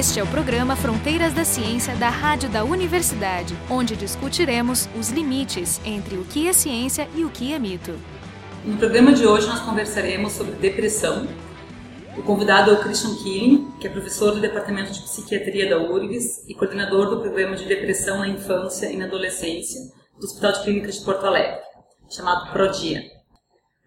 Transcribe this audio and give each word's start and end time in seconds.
Este 0.00 0.18
é 0.18 0.22
o 0.22 0.26
programa 0.28 0.74
Fronteiras 0.76 1.34
da 1.34 1.44
Ciência 1.44 1.94
da 1.94 2.08
Rádio 2.08 2.48
da 2.48 2.64
Universidade, 2.64 3.54
onde 3.68 3.94
discutiremos 3.94 4.88
os 4.98 5.10
limites 5.10 5.78
entre 5.84 6.16
o 6.16 6.24
que 6.24 6.48
é 6.48 6.54
ciência 6.54 7.06
e 7.14 7.22
o 7.22 7.28
que 7.28 7.52
é 7.52 7.58
mito. 7.58 7.92
No 8.64 8.78
programa 8.78 9.12
de 9.12 9.26
hoje 9.26 9.46
nós 9.46 9.60
conversaremos 9.60 10.32
sobre 10.32 10.52
depressão. 10.52 11.28
O 12.16 12.22
convidado 12.22 12.70
é 12.70 12.74
o 12.74 12.80
Christian 12.80 13.14
Killing, 13.16 13.72
que 13.78 13.88
é 13.88 13.90
professor 13.90 14.32
do 14.32 14.40
Departamento 14.40 14.90
de 14.90 15.02
Psiquiatria 15.02 15.68
da 15.68 15.76
URGS 15.78 16.48
e 16.48 16.54
coordenador 16.54 17.10
do 17.10 17.20
programa 17.20 17.54
de 17.54 17.66
depressão 17.66 18.20
na 18.20 18.28
infância 18.28 18.90
e 18.90 18.96
na 18.96 19.04
adolescência 19.04 19.82
do 20.18 20.24
Hospital 20.24 20.52
de 20.52 20.62
Clínicas 20.62 20.94
de 20.94 21.04
Porto 21.04 21.26
Alegre, 21.26 21.60
chamado 22.08 22.50
PRODIA. 22.54 23.02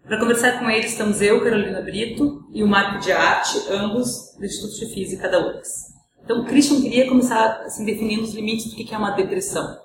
Para 0.06 0.20
conversar 0.20 0.60
com 0.60 0.70
ele 0.70 0.86
estamos 0.86 1.20
eu, 1.20 1.42
Carolina 1.42 1.80
Brito, 1.80 2.46
e 2.52 2.62
o 2.62 2.68
Marco 2.68 3.00
de 3.00 3.10
Arte, 3.10 3.58
ambos 3.68 4.36
do 4.38 4.44
Instituto 4.44 4.78
de 4.78 4.94
Física 4.94 5.28
da 5.28 5.40
URGS. 5.44 5.83
Então, 6.24 6.44
Christian 6.44 6.80
queria 6.80 7.06
começar 7.06 7.62
assim, 7.66 7.84
definindo 7.84 8.22
os 8.22 8.34
limites 8.34 8.70
do 8.70 8.76
que 8.76 8.94
é 8.94 8.98
uma 8.98 9.10
depressão. 9.10 9.78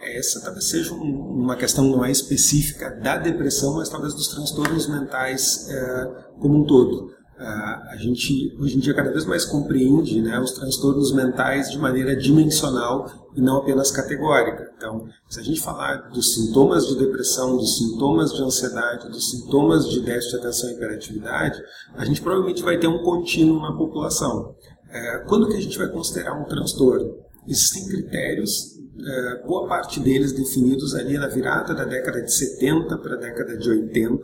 Essa 0.00 0.42
talvez 0.42 0.68
seja 0.68 0.92
uma 0.92 1.56
questão 1.56 1.84
não 1.84 2.04
é 2.04 2.10
específica 2.10 2.90
da 2.90 3.16
depressão, 3.16 3.76
mas 3.76 3.88
talvez 3.88 4.12
dos 4.12 4.28
transtornos 4.28 4.86
mentais 4.86 5.66
é, 5.70 6.06
como 6.38 6.58
um 6.58 6.64
todo. 6.64 7.14
Uh, 7.36 7.90
a 7.90 7.96
gente 7.96 8.56
hoje 8.60 8.76
em 8.76 8.80
dia 8.80 8.94
cada 8.94 9.10
vez 9.10 9.24
mais 9.24 9.44
compreende 9.44 10.22
né, 10.22 10.38
os 10.38 10.52
transtornos 10.52 11.12
mentais 11.12 11.68
de 11.68 11.76
maneira 11.76 12.14
dimensional 12.14 13.10
e 13.34 13.40
não 13.40 13.56
apenas 13.56 13.90
categórica. 13.90 14.72
Então, 14.76 15.08
se 15.28 15.40
a 15.40 15.42
gente 15.42 15.60
falar 15.60 16.10
dos 16.10 16.32
sintomas 16.32 16.86
de 16.86 16.96
depressão, 16.96 17.56
dos 17.56 17.76
sintomas 17.76 18.32
de 18.32 18.40
ansiedade, 18.40 19.08
dos 19.08 19.32
sintomas 19.32 19.88
de 19.90 19.98
déficit 20.00 20.30
de 20.30 20.36
atenção 20.36 20.70
e 20.70 20.74
hiperatividade, 20.74 21.60
a 21.96 22.04
gente 22.04 22.22
provavelmente 22.22 22.62
vai 22.62 22.78
ter 22.78 22.86
um 22.86 23.02
contínuo 23.02 23.60
na 23.60 23.72
população. 23.76 24.54
Uh, 24.94 25.26
quando 25.26 25.48
que 25.48 25.56
a 25.56 25.60
gente 25.60 25.76
vai 25.76 25.88
considerar 25.88 26.40
um 26.40 26.44
transtorno? 26.44 27.16
Existem 27.46 27.86
critérios 27.88 28.74
é, 28.96 29.42
boa 29.44 29.66
parte 29.66 29.98
deles 29.98 30.32
definidos 30.32 30.94
ali 30.94 31.18
na 31.18 31.26
virada 31.26 31.74
da 31.74 31.84
década 31.84 32.22
de 32.22 32.32
70 32.32 32.96
para 32.98 33.14
a 33.14 33.18
década 33.18 33.56
de 33.56 33.68
80, 33.68 34.22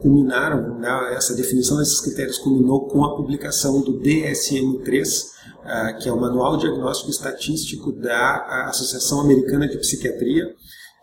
culminaram, 0.00 0.78
né, 0.78 1.14
essa 1.14 1.34
definição 1.34 1.78
desses 1.78 2.00
critérios 2.00 2.38
culminou 2.38 2.86
com 2.86 3.04
a 3.04 3.16
publicação 3.16 3.80
do 3.80 4.00
DSM-3, 4.00 5.24
é, 5.64 5.92
que 5.94 6.08
é 6.08 6.12
o 6.12 6.20
Manual 6.20 6.56
Diagnóstico 6.56 7.10
Estatístico 7.10 7.90
da 7.92 8.68
Associação 8.68 9.20
Americana 9.20 9.66
de 9.66 9.78
Psiquiatria, 9.78 10.44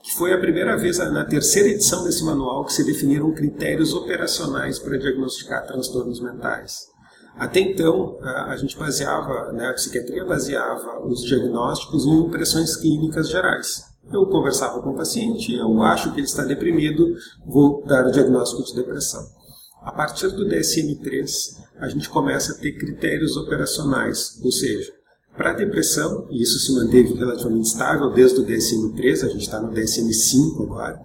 que 0.04 0.16
foi 0.16 0.34
a 0.34 0.40
primeira 0.40 0.78
vez, 0.78 0.98
na 0.98 1.26
terceira 1.26 1.70
edição 1.70 2.04
desse 2.04 2.24
manual, 2.24 2.66
que 2.66 2.74
se 2.74 2.84
definiram 2.84 3.32
critérios 3.34 3.94
operacionais 3.94 4.80
para 4.80 4.98
diagnosticar 4.98 5.68
transtornos 5.68 6.20
mentais. 6.20 6.88
Até 7.36 7.60
então, 7.60 8.18
a 8.22 8.56
gente 8.56 8.78
baseava, 8.78 9.52
né, 9.54 9.68
a 9.70 9.74
psiquiatria 9.74 10.26
baseava 10.26 11.06
os 11.06 11.22
diagnósticos 11.22 12.06
em 12.06 12.26
impressões 12.26 12.76
clínicas 12.76 13.30
gerais. 13.30 13.86
Eu 14.12 14.26
conversava 14.26 14.82
com 14.82 14.92
o 14.92 14.98
paciente, 14.98 15.54
eu 15.54 15.82
acho 15.82 16.12
que 16.12 16.20
ele 16.20 16.28
está 16.28 16.44
deprimido, 16.44 17.16
vou 17.46 17.84
dar 17.86 18.06
o 18.06 18.12
diagnóstico 18.12 18.64
de 18.64 18.76
depressão. 18.76 19.26
A 19.82 19.92
partir 19.92 20.30
do 20.30 20.46
DSM-3, 20.48 21.58
a 21.80 21.88
gente 21.88 22.10
começa 22.10 22.54
a 22.54 22.58
ter 22.58 22.74
critérios 22.74 23.36
operacionais, 23.36 24.40
ou 24.44 24.52
seja, 24.52 24.94
para 25.36 25.52
a 25.52 25.54
depressão, 25.54 26.28
e 26.30 26.42
isso 26.42 26.60
se 26.60 26.74
manteve 26.74 27.14
relativamente 27.14 27.68
estável 27.68 28.12
desde 28.12 28.40
o 28.40 28.46
DSM-3, 28.46 29.26
a 29.26 29.30
gente 29.30 29.42
está 29.42 29.62
no 29.62 29.72
DSM-5 29.72 30.64
agora. 30.64 31.00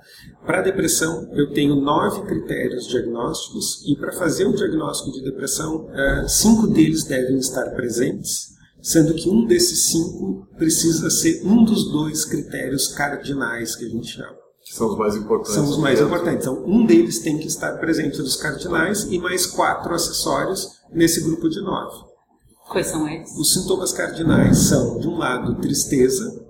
Para 0.45 0.59
a 0.59 0.63
depressão, 0.63 1.29
eu 1.33 1.53
tenho 1.53 1.77
nove 1.77 2.23
critérios 2.23 2.87
diagnósticos, 2.87 3.85
e 3.87 3.97
para 3.97 4.13
fazer 4.13 4.47
o 4.47 4.55
diagnóstico 4.55 5.13
de 5.13 5.25
depressão, 5.25 5.89
eh, 5.93 6.25
cinco 6.29 6.67
deles 6.67 7.05
devem 7.05 7.39
estar 7.39 7.71
presentes, 7.71 8.55
sendo 8.83 9.15
que 9.15 9.29
um 9.29 9.47
desses 9.47 9.91
cinco 9.91 10.47
precisa 10.57 11.09
ser 11.09 11.43
um 11.45 11.65
dos 11.65 11.91
dois 11.91 12.25
critérios 12.25 12.89
cardinais 12.89 13.75
que 13.75 13.85
a 13.85 13.89
gente 13.89 14.09
chama. 14.09 14.37
Que 14.65 14.75
são 14.75 14.89
os 14.89 14.99
mais 14.99 15.15
importantes. 15.15 15.55
São 15.55 15.71
os 15.71 15.79
mais 15.79 16.01
importantes. 16.01 16.45
Então, 16.45 16.65
um 16.67 16.85
deles 16.85 17.21
tem 17.21 17.39
que 17.39 17.47
estar 17.47 17.79
presente 17.79 18.19
dos 18.19 18.35
cardinais 18.35 19.05
e 19.05 19.19
mais 19.19 19.47
quatro 19.47 19.95
acessórios 19.95 20.69
nesse 20.93 21.21
grupo 21.21 21.49
de 21.49 21.61
nove. 21.61 22.06
Quais 22.69 22.89
são 22.89 23.09
eles? 23.09 23.31
Os 23.37 23.55
sintomas 23.55 23.93
cardinais 23.93 24.59
são, 24.59 24.99
de 24.99 25.09
um 25.09 25.17
lado, 25.17 25.61
tristeza, 25.61 26.45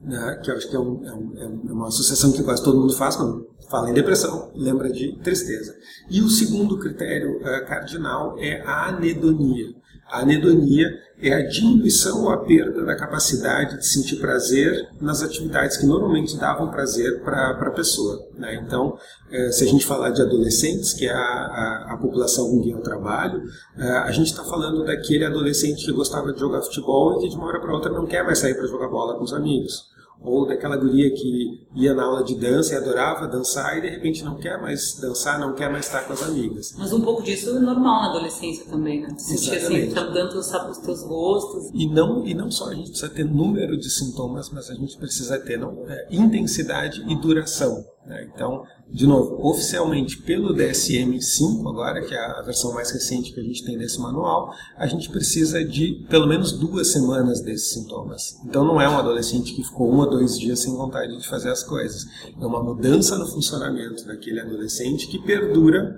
né, 0.00 0.40
que 0.42 0.50
eu 0.50 0.56
acho 0.56 0.68
que 0.68 0.76
é, 0.76 0.78
um, 0.78 1.04
é, 1.06 1.14
um, 1.14 1.32
é, 1.36 1.72
uma 1.72 1.88
associação 1.88 2.32
que 2.32 2.42
quase 2.42 2.62
todo 2.62 2.80
mundo 2.80 2.94
faz 2.94 3.16
quando 3.16 3.48
fala 3.68 3.90
em 3.90 3.94
depressão, 3.94 4.50
lembra 4.54 4.90
de 4.90 5.18
tristeza. 5.22 5.76
E 6.10 6.20
o 6.22 6.28
segundo 6.28 6.78
critério 6.78 7.38
uh, 7.38 7.66
cardinal 7.66 8.36
é 8.38 8.62
a 8.62 8.88
anedonia. 8.88 9.74
A 10.06 10.20
anedonia 10.20 10.88
é 11.20 11.34
a 11.34 11.46
diminuição 11.46 12.24
ou 12.24 12.30
a 12.30 12.38
perda 12.38 12.84
da 12.84 12.94
capacidade 12.94 13.78
de 13.78 13.86
sentir 13.86 14.16
prazer 14.16 14.88
nas 15.00 15.22
atividades 15.22 15.76
que 15.76 15.86
normalmente 15.86 16.36
davam 16.36 16.70
prazer 16.70 17.22
para 17.22 17.50
a 17.50 17.70
pessoa. 17.70 18.24
Né? 18.36 18.54
Então, 18.64 18.96
eh, 19.30 19.50
se 19.50 19.64
a 19.64 19.66
gente 19.66 19.84
falar 19.84 20.10
de 20.10 20.22
adolescentes, 20.22 20.92
que 20.92 21.06
é 21.06 21.12
a, 21.12 21.18
a, 21.18 21.94
a 21.94 21.96
população 21.96 22.50
com 22.50 22.62
quem 22.62 22.72
eu 22.72 22.80
trabalho, 22.80 23.42
eh, 23.76 23.82
a 23.82 24.12
gente 24.12 24.28
está 24.28 24.44
falando 24.44 24.84
daquele 24.84 25.24
adolescente 25.24 25.84
que 25.84 25.92
gostava 25.92 26.32
de 26.32 26.38
jogar 26.38 26.62
futebol 26.62 27.18
e 27.18 27.22
que 27.22 27.28
de 27.28 27.36
uma 27.36 27.46
hora 27.46 27.60
para 27.60 27.74
outra 27.74 27.90
não 27.90 28.06
quer 28.06 28.24
mais 28.24 28.38
sair 28.38 28.54
para 28.54 28.66
jogar 28.66 28.88
bola 28.88 29.16
com 29.16 29.24
os 29.24 29.32
amigos 29.32 29.97
ou 30.20 30.46
daquela 30.46 30.76
guria 30.76 31.10
que 31.14 31.66
ia 31.74 31.94
na 31.94 32.04
aula 32.04 32.24
de 32.24 32.34
dança 32.34 32.74
e 32.74 32.76
adorava 32.76 33.26
dançar 33.28 33.78
e 33.78 33.82
de 33.82 33.88
repente 33.88 34.24
não 34.24 34.36
quer 34.36 34.60
mais 34.60 34.98
dançar, 35.00 35.38
não 35.38 35.54
quer 35.54 35.70
mais 35.70 35.86
estar 35.86 36.04
com 36.04 36.12
as 36.12 36.22
amigas. 36.22 36.74
Mas 36.76 36.92
um 36.92 37.00
pouco 37.00 37.22
disso 37.22 37.56
é 37.56 37.60
normal 37.60 38.02
na 38.02 38.08
adolescência 38.10 38.64
também, 38.66 39.02
né? 39.02 39.14
Sentir 39.16 39.56
assim, 39.56 39.90
tá 39.92 40.04
mudando 40.04 40.34
os, 40.34 40.52
os 40.52 40.78
teus 40.78 41.02
gostos. 41.04 41.70
E 41.72 41.88
não, 41.88 42.26
e 42.26 42.34
não 42.34 42.50
só 42.50 42.68
a 42.68 42.74
gente 42.74 42.90
precisa 42.90 43.08
ter 43.08 43.24
número 43.24 43.76
de 43.76 43.88
sintomas, 43.90 44.50
mas 44.50 44.68
a 44.70 44.74
gente 44.74 44.96
precisa 44.96 45.38
ter 45.38 45.58
não, 45.58 45.84
é, 45.88 46.08
intensidade 46.10 47.04
e 47.08 47.14
duração. 47.16 47.84
Né? 48.04 48.28
Então, 48.34 48.64
de 48.90 49.06
novo, 49.06 49.46
oficialmente 49.46 50.16
pelo 50.22 50.54
DSM-5 50.54 51.68
agora, 51.68 52.00
que 52.02 52.14
é 52.14 52.18
a 52.18 52.42
versão 52.42 52.72
mais 52.72 52.90
recente 52.90 53.32
que 53.32 53.40
a 53.40 53.42
gente 53.42 53.64
tem 53.64 53.76
desse 53.76 54.00
manual, 54.00 54.52
a 54.76 54.86
gente 54.86 55.10
precisa 55.10 55.62
de 55.62 56.06
pelo 56.08 56.26
menos 56.26 56.52
duas 56.52 56.90
semanas 56.90 57.40
desses 57.40 57.72
sintomas. 57.72 58.36
Então 58.46 58.64
não 58.64 58.80
é 58.80 58.88
um 58.88 58.96
adolescente 58.96 59.54
que 59.54 59.62
ficou 59.62 59.92
um 59.92 59.98
ou 59.98 60.08
dois 60.08 60.38
dias 60.38 60.60
sem 60.60 60.74
vontade 60.74 61.16
de 61.18 61.28
fazer 61.28 61.50
as 61.50 61.62
coisas. 61.62 62.06
É 62.40 62.46
uma 62.46 62.62
mudança 62.62 63.18
no 63.18 63.26
funcionamento 63.26 64.06
daquele 64.06 64.40
adolescente 64.40 65.06
que 65.06 65.18
perdura 65.18 65.96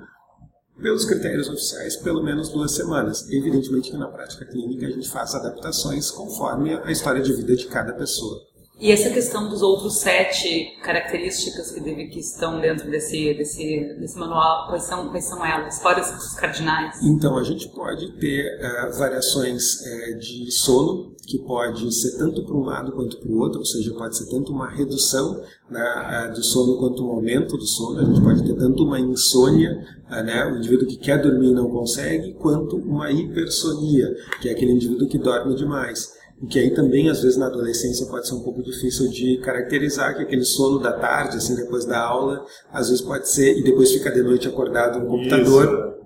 pelos 0.81 1.05
critérios 1.05 1.49
oficiais, 1.49 1.97
pelo 1.97 2.23
menos 2.23 2.49
duas 2.49 2.73
semanas. 2.73 3.29
Evidentemente 3.31 3.91
que 3.91 3.97
na 3.97 4.09
prática 4.09 4.45
clínica 4.45 4.87
a 4.87 4.91
gente 4.91 5.09
faz 5.09 5.35
adaptações 5.35 6.11
conforme 6.11 6.75
a 6.75 6.91
história 6.91 7.23
de 7.23 7.33
vida 7.33 7.55
de 7.55 7.67
cada 7.67 7.93
pessoa. 7.93 8.50
E 8.81 8.91
essa 8.91 9.11
questão 9.11 9.47
dos 9.51 9.61
outros 9.61 9.99
sete 9.99 10.79
características 10.83 11.71
que, 11.71 11.81
deve, 11.81 12.07
que 12.07 12.19
estão 12.19 12.59
dentro 12.59 12.91
desse, 12.91 13.35
desse, 13.35 13.95
desse 14.01 14.19
manual, 14.19 14.69
quais 14.69 14.85
são, 14.85 15.11
quais 15.11 15.27
são 15.27 15.45
elas? 15.45 15.79
Quais 15.81 16.17
os 16.17 16.35
cardinais? 16.35 16.97
Então, 17.03 17.37
a 17.37 17.45
gente 17.45 17.69
pode 17.69 18.11
ter 18.19 18.59
uh, 18.59 18.99
variações 18.99 19.83
uh, 19.83 20.19
de 20.19 20.51
sono, 20.51 21.15
que 21.27 21.39
pode 21.41 21.95
ser 21.95 22.17
tanto 22.17 22.43
para 22.43 22.57
um 22.57 22.65
lado 22.65 22.93
quanto 22.93 23.19
para 23.19 23.31
o 23.31 23.39
outro, 23.39 23.59
ou 23.59 23.67
seja, 23.67 23.93
pode 23.93 24.17
ser 24.17 24.31
tanto 24.31 24.51
uma 24.51 24.71
redução 24.71 25.33
uh, 25.43 26.33
do 26.35 26.43
sono 26.43 26.79
quanto 26.79 27.07
um 27.07 27.11
aumento 27.11 27.59
do 27.59 27.67
sono. 27.67 28.01
A 28.01 28.05
gente 28.05 28.23
pode 28.23 28.43
ter 28.43 28.55
tanto 28.55 28.83
uma 28.83 28.99
insônia, 28.99 29.77
né, 30.09 30.47
o 30.47 30.57
indivíduo 30.57 30.89
que 30.89 30.97
quer 30.97 31.21
dormir 31.21 31.51
e 31.51 31.55
não 31.55 31.71
consegue, 31.71 32.33
quanto 32.33 32.77
uma 32.77 33.13
hipersonia, 33.13 34.09
que 34.41 34.49
é 34.49 34.53
aquele 34.53 34.73
indivíduo 34.73 35.07
que 35.07 35.19
dorme 35.19 35.55
demais 35.55 36.19
o 36.41 36.47
que 36.47 36.59
aí 36.59 36.71
também 36.71 37.11
às 37.11 37.23
vezes 37.23 37.37
na 37.37 37.47
adolescência 37.47 38.07
pode 38.07 38.27
ser 38.27 38.35
um 38.35 38.41
pouco 38.41 38.63
difícil 38.63 39.09
de 39.09 39.39
caracterizar, 39.39 40.17
que 40.17 40.23
aquele 40.23 40.45
sono 40.45 40.79
da 40.79 40.93
tarde, 40.93 41.37
assim, 41.37 41.55
depois 41.55 41.85
da 41.85 42.01
aula, 42.01 42.45
às 42.73 42.89
vezes 42.89 43.03
pode 43.03 43.29
ser, 43.29 43.59
e 43.59 43.63
depois 43.63 43.93
fica 43.93 44.11
de 44.11 44.23
noite 44.23 44.49
acordado 44.49 45.01
no 45.01 45.07
computador. 45.07 45.65
Isso. 45.65 46.01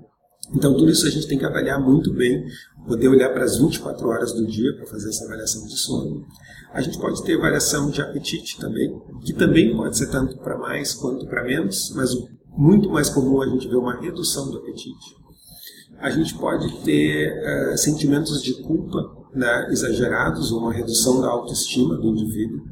Então 0.55 0.77
tudo 0.77 0.91
isso 0.91 1.07
a 1.07 1.11
gente 1.11 1.29
tem 1.29 1.39
que 1.39 1.45
avaliar 1.45 1.81
muito 1.81 2.13
bem, 2.13 2.45
poder 2.87 3.09
olhar 3.09 3.31
para 3.31 3.45
as 3.45 3.59
24 3.59 4.09
horas 4.09 4.33
do 4.33 4.45
dia 4.47 4.75
para 4.77 4.87
fazer 4.87 5.09
essa 5.09 5.25
avaliação 5.25 5.65
de 5.67 5.79
sono. 5.79 6.25
A 6.73 6.81
gente 6.81 6.99
pode 6.99 7.23
ter 7.23 7.39
variação 7.39 7.89
de 7.89 8.03
apetite 8.03 8.59
também, 8.59 8.93
que 9.25 9.33
também 9.33 9.75
pode 9.77 9.97
ser 9.97 10.09
tanto 10.09 10.37
para 10.39 10.59
mais 10.59 10.93
quanto 10.93 11.27
para 11.27 11.45
menos, 11.45 11.93
mas 11.95 12.11
muito 12.57 12.91
mais 12.91 13.09
comum 13.09 13.41
a 13.41 13.47
gente 13.47 13.69
ver 13.69 13.77
uma 13.77 14.01
redução 14.01 14.51
do 14.51 14.59
apetite. 14.59 15.15
A 15.99 16.11
gente 16.11 16.35
pode 16.35 16.83
ter 16.83 17.33
uh, 17.73 17.79
sentimentos 17.79 18.43
de 18.43 18.55
culpa 18.63 19.24
né, 19.35 19.69
exagerados 19.71 20.53
ou 20.53 20.61
uma 20.61 20.73
redução 20.73 21.21
da 21.21 21.29
autoestima 21.29 21.97
do 21.97 22.07
indivíduo. 22.07 22.63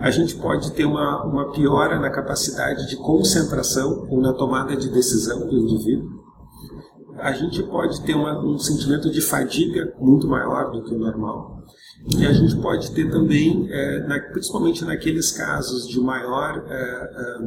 A 0.00 0.10
gente 0.10 0.36
pode 0.36 0.72
ter 0.72 0.84
uma, 0.84 1.24
uma 1.24 1.50
piora 1.50 1.98
na 1.98 2.10
capacidade 2.10 2.88
de 2.88 2.96
concentração 2.96 4.06
ou 4.08 4.20
na 4.20 4.32
tomada 4.32 4.76
de 4.76 4.88
decisão 4.88 5.46
do 5.46 5.56
indivíduo. 5.56 6.18
A 7.18 7.32
gente 7.32 7.62
pode 7.64 8.00
ter 8.02 8.14
uma, 8.14 8.38
um 8.40 8.58
sentimento 8.58 9.10
de 9.10 9.20
fadiga 9.20 9.92
muito 9.98 10.28
maior 10.28 10.70
do 10.70 10.84
que 10.84 10.94
o 10.94 10.98
normal. 10.98 11.64
E 12.16 12.24
a 12.24 12.32
gente 12.32 12.56
pode 12.56 12.92
ter 12.92 13.10
também, 13.10 13.66
é, 13.70 14.06
na, 14.06 14.20
principalmente 14.20 14.84
naqueles 14.84 15.32
casos 15.32 15.88
de 15.88 15.98
maior 15.98 16.64
é, 16.68 17.38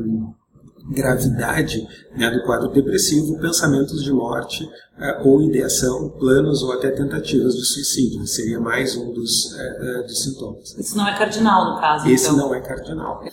gravidade 0.89 1.87
né, 2.15 2.29
do 2.29 2.43
quadro 2.43 2.69
depressivo, 2.69 3.39
pensamentos 3.39 4.03
de 4.03 4.11
morte 4.11 4.63
uh, 4.63 5.27
ou 5.27 5.41
ideação, 5.41 6.09
planos 6.09 6.63
ou 6.63 6.71
até 6.73 6.91
tentativas 6.91 7.55
de 7.55 7.65
suicídio. 7.65 8.25
Seria 8.27 8.59
mais 8.59 8.95
um 8.95 9.13
dos, 9.13 9.53
uh, 9.53 10.03
dos 10.03 10.23
sintomas. 10.23 10.77
Isso 10.77 10.97
não 10.97 11.07
é 11.07 11.17
cardinal, 11.17 11.73
no 11.73 11.79
caso. 11.79 12.09
Esse 12.09 12.25
então. 12.25 12.37
não 12.37 12.55
é 12.55 12.61
cardinal. 12.61 13.23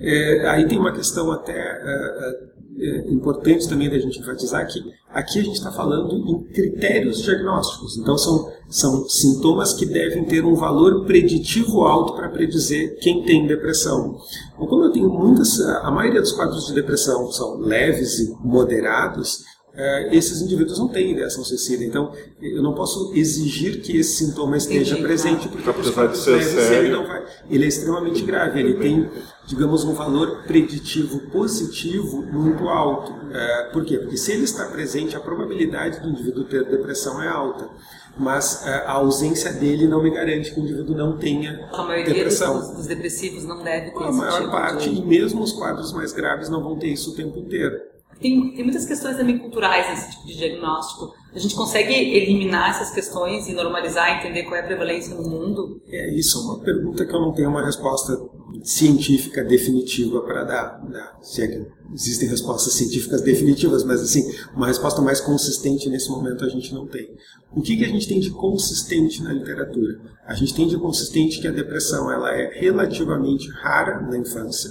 É, 0.00 0.48
aí 0.48 0.68
tem 0.68 0.78
uma 0.78 0.92
questão 0.92 1.32
até 1.32 1.54
uh, 1.54 3.12
importante 3.12 3.68
também 3.68 3.90
da 3.90 3.98
gente 3.98 4.20
enfatizar 4.20 4.66
que 4.66 4.80
aqui 5.10 5.40
a 5.40 5.42
gente 5.42 5.56
está 5.56 5.72
falando 5.72 6.14
em 6.14 6.44
critérios 6.52 7.22
diagnósticos. 7.22 7.96
Então, 7.98 8.16
são, 8.16 8.52
são 8.68 9.08
sintomas 9.08 9.72
que 9.72 9.86
devem 9.86 10.24
ter 10.24 10.44
um 10.44 10.54
valor 10.54 11.04
preditivo 11.06 11.82
alto 11.82 12.14
para 12.14 12.28
predizer 12.28 12.98
quem 13.00 13.24
tem 13.24 13.46
depressão. 13.46 14.18
Então, 14.54 14.66
como 14.66 14.84
eu 14.84 14.92
tenho 14.92 15.08
muitas, 15.08 15.60
a 15.60 15.90
maioria 15.90 16.20
dos 16.20 16.32
quadros 16.32 16.66
de 16.66 16.74
depressão 16.74 17.30
são 17.32 17.58
leves 17.58 18.18
e 18.18 18.34
moderados, 18.42 19.44
Uh, 19.78 20.12
esses 20.12 20.42
indivíduos 20.42 20.76
não 20.76 20.88
têm 20.88 21.12
ideação 21.12 21.44
suicida. 21.44 21.84
Então, 21.84 22.12
eu 22.42 22.60
não 22.60 22.74
posso 22.74 23.12
exigir 23.14 23.80
que 23.80 23.96
esse 23.96 24.24
sintoma 24.24 24.56
esteja 24.56 24.94
Entendi, 24.94 25.02
presente, 25.06 25.48
porque 25.48 25.70
para 25.70 25.80
os 25.80 25.90
quadros 25.90 26.26
leves 26.26 26.70
ele, 26.72 26.90
não 26.90 27.06
vai, 27.06 27.24
ele 27.48 27.64
é 27.64 27.68
extremamente 27.68 28.22
grave. 28.22 28.58
Ele 28.58 28.74
tem, 28.74 29.08
digamos, 29.46 29.84
um 29.84 29.92
valor 29.92 30.42
preditivo 30.48 31.20
positivo 31.30 32.22
muito 32.22 32.68
alto. 32.68 33.12
Uh, 33.12 33.72
por 33.72 33.84
quê? 33.84 33.98
Porque 33.98 34.16
se 34.16 34.32
ele 34.32 34.42
está 34.42 34.64
presente, 34.64 35.14
a 35.14 35.20
probabilidade 35.20 36.00
do 36.00 36.08
indivíduo 36.08 36.42
ter 36.42 36.64
depressão 36.64 37.22
é 37.22 37.28
alta. 37.28 37.70
Mas 38.18 38.62
uh, 38.64 38.68
a 38.86 38.92
ausência 38.92 39.52
dele 39.52 39.86
não 39.86 40.02
me 40.02 40.10
garante 40.10 40.52
que 40.52 40.60
o 40.60 40.62
indivíduo 40.62 40.96
não 40.96 41.16
tenha 41.16 41.68
a 41.72 41.82
maioria 41.84 42.12
depressão. 42.12 42.58
Dos, 42.58 42.70
dos 42.70 42.86
depressivos 42.86 43.44
não 43.44 43.62
deve 43.62 43.92
ter 43.92 44.04
A 44.04 44.12
maior 44.12 44.40
tipo 44.40 44.50
parte, 44.50 44.90
de... 44.90 45.00
e 45.00 45.04
mesmo 45.04 45.42
os 45.42 45.52
quadros 45.52 45.92
mais 45.92 46.12
graves 46.12 46.48
não 46.48 46.62
vão 46.62 46.76
ter 46.76 46.88
isso 46.88 47.12
o 47.12 47.14
tempo 47.14 47.38
inteiro. 47.38 47.78
Tem, 48.20 48.52
tem 48.52 48.64
muitas 48.64 48.84
questões 48.84 49.16
também 49.16 49.38
culturais 49.38 49.88
nesse 49.90 50.10
tipo 50.10 50.26
de 50.26 50.36
diagnóstico. 50.36 51.14
A 51.32 51.38
gente 51.38 51.54
consegue 51.54 51.94
eliminar 51.94 52.70
essas 52.70 52.90
questões 52.90 53.46
e 53.46 53.52
normalizar, 53.52 54.18
entender 54.18 54.42
qual 54.42 54.56
é 54.56 54.60
a 54.60 54.66
prevalência 54.66 55.14
no 55.14 55.22
mundo? 55.22 55.80
É, 55.86 56.12
isso 56.14 56.38
é 56.38 56.40
uma 56.42 56.58
pergunta 56.58 57.06
que 57.06 57.14
eu 57.14 57.20
não 57.20 57.32
tenho 57.32 57.48
uma 57.48 57.64
resposta 57.64 58.18
científica 58.62 59.44
definitiva 59.44 60.20
para 60.22 60.44
dar. 60.44 60.88
Né? 60.88 61.06
Se 61.22 61.42
é 61.42 61.48
que 61.48 61.66
existem 61.92 62.28
respostas 62.28 62.74
científicas 62.74 63.22
definitivas, 63.22 63.84
mas 63.84 64.00
assim, 64.00 64.24
uma 64.54 64.66
resposta 64.66 65.00
mais 65.00 65.20
consistente 65.20 65.88
nesse 65.88 66.10
momento 66.10 66.44
a 66.44 66.48
gente 66.48 66.72
não 66.74 66.86
tem. 66.86 67.10
O 67.54 67.62
que, 67.62 67.76
que 67.76 67.84
a 67.84 67.88
gente 67.88 68.06
tem 68.06 68.20
de 68.20 68.30
consistente 68.30 69.22
na 69.22 69.32
literatura? 69.32 70.00
A 70.26 70.34
gente 70.34 70.54
tem 70.54 70.68
de 70.68 70.76
consistente 70.76 71.40
que 71.40 71.48
a 71.48 71.52
depressão 71.52 72.10
ela 72.10 72.34
é 72.34 72.60
relativamente 72.60 73.48
rara 73.50 74.00
na 74.02 74.18
infância 74.18 74.70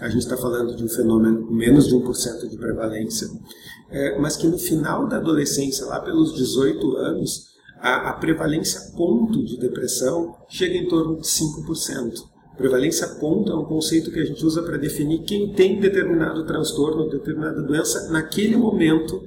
a 0.00 0.08
gente 0.08 0.22
está 0.22 0.36
falando 0.36 0.74
de 0.74 0.84
um 0.84 0.88
fenômeno 0.88 1.46
com 1.46 1.54
menos 1.54 1.86
de 1.86 1.94
1% 1.94 2.48
de 2.48 2.56
prevalência, 2.56 3.28
é, 3.90 4.18
mas 4.18 4.36
que 4.36 4.46
no 4.46 4.58
final 4.58 5.06
da 5.06 5.16
adolescência, 5.16 5.84
lá 5.86 6.00
pelos 6.00 6.34
18 6.34 6.96
anos, 6.96 7.48
a, 7.78 8.10
a 8.10 8.12
prevalência 8.14 8.92
ponto 8.96 9.44
de 9.44 9.58
depressão 9.58 10.36
chega 10.48 10.76
em 10.76 10.88
torno 10.88 11.20
de 11.20 11.26
5%. 11.26 12.14
Prevalência 12.60 13.08
ponto 13.18 13.50
é 13.50 13.56
um 13.56 13.64
conceito 13.64 14.10
que 14.10 14.20
a 14.20 14.24
gente 14.24 14.44
usa 14.44 14.62
para 14.62 14.76
definir 14.76 15.20
quem 15.20 15.50
tem 15.54 15.80
determinado 15.80 16.44
transtorno, 16.44 17.08
determinada 17.08 17.62
doença 17.62 18.10
naquele 18.10 18.54
momento 18.54 19.18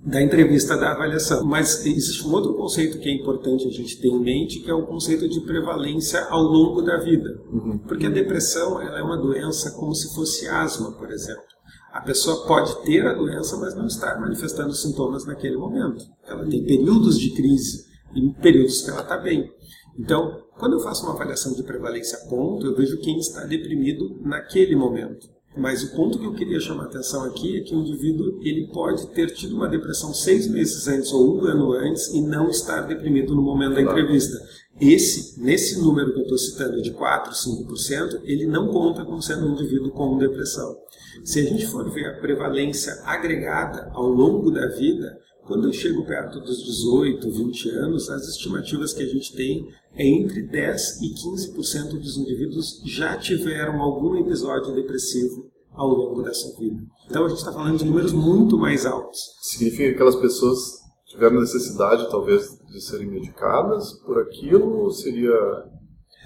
da 0.00 0.22
entrevista 0.22 0.74
da 0.74 0.92
avaliação. 0.92 1.44
Mas 1.44 1.84
existe 1.84 2.26
um 2.26 2.32
outro 2.32 2.54
conceito 2.54 2.98
que 3.00 3.10
é 3.10 3.12
importante 3.12 3.68
a 3.68 3.70
gente 3.70 4.00
ter 4.00 4.08
em 4.08 4.18
mente, 4.18 4.60
que 4.60 4.70
é 4.70 4.74
o 4.74 4.86
conceito 4.86 5.28
de 5.28 5.42
prevalência 5.42 6.24
ao 6.30 6.42
longo 6.42 6.80
da 6.80 6.96
vida. 6.96 7.38
Uhum. 7.52 7.76
Porque 7.86 8.06
a 8.06 8.10
depressão 8.10 8.80
ela 8.80 8.98
é 8.98 9.02
uma 9.02 9.18
doença 9.18 9.70
como 9.72 9.94
se 9.94 10.14
fosse 10.14 10.48
asma, 10.48 10.92
por 10.92 11.10
exemplo. 11.10 11.44
A 11.92 12.00
pessoa 12.00 12.46
pode 12.46 12.82
ter 12.86 13.06
a 13.06 13.12
doença, 13.12 13.58
mas 13.58 13.74
não 13.74 13.86
estar 13.86 14.18
manifestando 14.18 14.72
sintomas 14.72 15.26
naquele 15.26 15.58
momento. 15.58 16.02
Ela 16.26 16.46
tem 16.46 16.64
períodos 16.64 17.18
de 17.18 17.28
crise 17.34 17.84
e 18.14 18.32
períodos 18.40 18.80
que 18.80 18.90
ela 18.90 19.02
está 19.02 19.18
bem. 19.18 19.52
Então, 19.98 20.42
quando 20.58 20.74
eu 20.74 20.80
faço 20.80 21.04
uma 21.04 21.14
avaliação 21.14 21.52
de 21.52 21.62
prevalência 21.62 22.18
ponto, 22.28 22.66
eu 22.66 22.76
vejo 22.76 23.00
quem 23.00 23.18
está 23.18 23.44
deprimido 23.44 24.20
naquele 24.22 24.74
momento. 24.74 25.34
Mas 25.56 25.84
o 25.84 25.94
ponto 25.94 26.18
que 26.18 26.26
eu 26.26 26.34
queria 26.34 26.58
chamar 26.58 26.84
a 26.84 26.86
atenção 26.86 27.22
aqui 27.24 27.58
é 27.58 27.60
que 27.60 27.74
o 27.74 27.78
indivíduo 27.78 28.40
ele 28.42 28.68
pode 28.72 29.06
ter 29.12 29.30
tido 29.30 29.54
uma 29.54 29.68
depressão 29.68 30.12
seis 30.12 30.48
meses 30.48 30.88
antes 30.88 31.12
ou 31.12 31.36
um 31.36 31.44
ano 31.44 31.72
antes 31.72 32.08
e 32.08 32.20
não 32.20 32.50
estar 32.50 32.80
deprimido 32.82 33.36
no 33.36 33.42
momento 33.42 33.74
da 33.74 33.82
entrevista. 33.82 34.36
Esse, 34.80 35.40
nesse 35.40 35.80
número 35.80 36.12
que 36.12 36.18
eu 36.18 36.22
estou 36.22 36.38
citando 36.38 36.82
de 36.82 36.90
4, 36.90 37.32
5%, 37.32 38.22
ele 38.24 38.46
não 38.46 38.66
conta 38.66 39.04
como 39.04 39.22
sendo 39.22 39.46
um 39.46 39.52
indivíduo 39.52 39.92
com 39.92 40.18
depressão. 40.18 40.76
Se 41.22 41.38
a 41.38 41.44
gente 41.44 41.66
for 41.68 41.88
ver 41.92 42.06
a 42.06 42.18
prevalência 42.18 42.92
agregada 43.04 43.92
ao 43.94 44.08
longo 44.08 44.50
da 44.50 44.66
vida, 44.66 45.16
quando 45.46 45.68
eu 45.68 45.72
chego 45.72 46.04
perto 46.04 46.40
dos 46.40 46.64
18, 46.64 47.30
20 47.30 47.70
anos, 47.70 48.10
as 48.10 48.26
estimativas 48.28 48.92
que 48.92 49.02
a 49.02 49.06
gente 49.06 49.32
tem 49.36 49.68
entre 49.96 50.42
10 50.42 51.00
e 51.02 51.14
15% 51.14 51.98
dos 51.98 52.16
indivíduos 52.16 52.82
já 52.84 53.16
tiveram 53.16 53.80
algum 53.80 54.16
episódio 54.16 54.74
depressivo 54.74 55.50
ao 55.72 55.88
longo 55.88 56.22
dessa 56.22 56.56
vida. 56.58 56.80
Então 57.06 57.24
a 57.24 57.28
gente 57.28 57.38
está 57.38 57.52
falando 57.52 57.78
de 57.78 57.84
números 57.84 58.12
muito 58.12 58.56
mais 58.58 58.86
altos. 58.86 59.18
Significa 59.42 59.84
que 59.84 59.94
aquelas 59.94 60.16
pessoas 60.16 60.58
tiveram 61.06 61.40
necessidade, 61.40 62.10
talvez, 62.10 62.58
de 62.66 62.80
serem 62.80 63.08
medicadas 63.08 63.92
por 64.04 64.18
aquilo, 64.20 64.80
ou 64.80 64.90
seria 64.90 65.32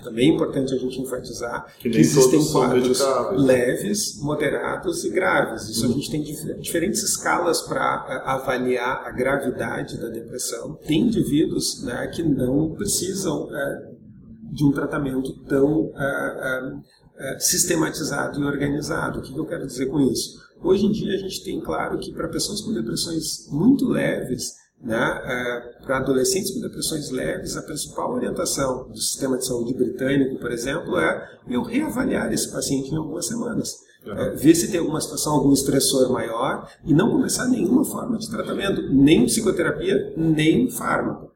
também 0.02 0.30
é 0.30 0.34
importante 0.34 0.74
a 0.74 0.78
gente 0.78 1.00
enfatizar 1.00 1.66
que, 1.78 1.90
que 1.90 1.98
existem 1.98 2.44
quadros 2.52 3.00
leves, 3.32 4.20
moderados 4.20 5.04
e 5.04 5.10
graves. 5.10 5.68
Isso 5.68 5.86
a 5.86 5.88
gente 5.88 6.10
tem 6.10 6.22
diferentes 6.60 7.02
escalas 7.02 7.62
para 7.62 8.06
eh, 8.08 8.30
avaliar 8.30 9.06
a 9.06 9.10
gravidade 9.10 9.98
da 9.98 10.08
depressão. 10.08 10.78
Tem 10.86 11.00
indivíduos 11.00 11.82
né, 11.82 12.06
que 12.14 12.22
não 12.22 12.74
precisam 12.74 13.48
é, 13.54 13.88
de 14.52 14.64
um 14.64 14.72
tratamento 14.72 15.32
tão 15.44 15.92
é, 17.18 17.38
sistematizado 17.40 18.40
e 18.40 18.44
organizado. 18.44 19.18
O 19.18 19.22
que 19.22 19.36
eu 19.36 19.46
quero 19.46 19.66
dizer 19.66 19.86
com 19.86 20.00
isso? 20.00 20.38
Hoje 20.62 20.86
em 20.86 20.92
dia 20.92 21.14
a 21.14 21.18
gente 21.18 21.44
tem 21.44 21.60
claro 21.60 21.98
que 21.98 22.12
para 22.12 22.28
pessoas 22.28 22.60
com 22.60 22.72
depressões 22.72 23.48
muito 23.50 23.86
leves, 23.86 24.54
né, 24.80 25.20
é, 25.24 25.82
para 25.82 25.98
adolescentes 25.98 26.52
com 26.52 26.60
depressões 26.60 27.10
leves, 27.10 27.56
a 27.56 27.62
principal 27.62 28.12
orientação 28.12 28.88
do 28.88 28.98
sistema 28.98 29.36
de 29.36 29.46
saúde 29.46 29.74
britânico, 29.74 30.38
por 30.38 30.52
exemplo, 30.52 30.98
é 30.98 31.38
eu 31.48 31.62
reavaliar 31.62 32.32
esse 32.32 32.50
paciente 32.50 32.90
em 32.90 32.96
algumas 32.96 33.26
semanas. 33.26 33.76
Uhum. 34.06 34.12
É, 34.12 34.30
ver 34.36 34.54
se 34.54 34.70
tem 34.70 34.78
alguma 34.78 35.00
situação, 35.00 35.34
algum 35.34 35.52
estressor 35.52 36.12
maior 36.12 36.70
e 36.84 36.94
não 36.94 37.10
começar 37.10 37.48
nenhuma 37.48 37.84
forma 37.84 38.16
de 38.18 38.30
tratamento, 38.30 38.82
nem 38.92 39.26
psicoterapia, 39.26 40.14
nem 40.16 40.70
fármaco. 40.70 41.32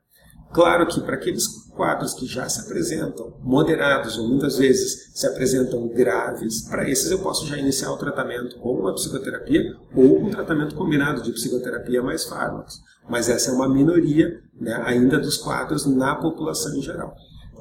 Claro 0.52 0.86
que 0.86 1.00
para 1.00 1.14
aqueles 1.14 1.44
quadros 1.74 2.14
que 2.14 2.26
já 2.26 2.48
se 2.48 2.60
apresentam 2.60 3.34
moderados 3.42 4.18
ou 4.18 4.28
muitas 4.28 4.58
vezes 4.58 5.10
se 5.14 5.26
apresentam 5.26 5.88
graves, 5.88 6.68
para 6.68 6.88
esses 6.88 7.10
eu 7.10 7.18
posso 7.18 7.46
já 7.46 7.56
iniciar 7.56 7.92
o 7.92 7.96
tratamento 7.96 8.58
com 8.58 8.74
uma 8.74 8.94
psicoterapia 8.94 9.76
ou 9.94 10.22
um 10.22 10.30
tratamento 10.30 10.74
combinado 10.74 11.22
de 11.22 11.32
psicoterapia 11.32 12.02
mais 12.02 12.24
fármacos. 12.24 12.80
Mas 13.08 13.28
essa 13.28 13.50
é 13.50 13.54
uma 13.54 13.68
minoria 13.68 14.40
né, 14.60 14.80
ainda 14.84 15.18
dos 15.18 15.36
quadros 15.36 15.86
na 15.86 16.14
população 16.14 16.76
em 16.76 16.82
geral. 16.82 17.14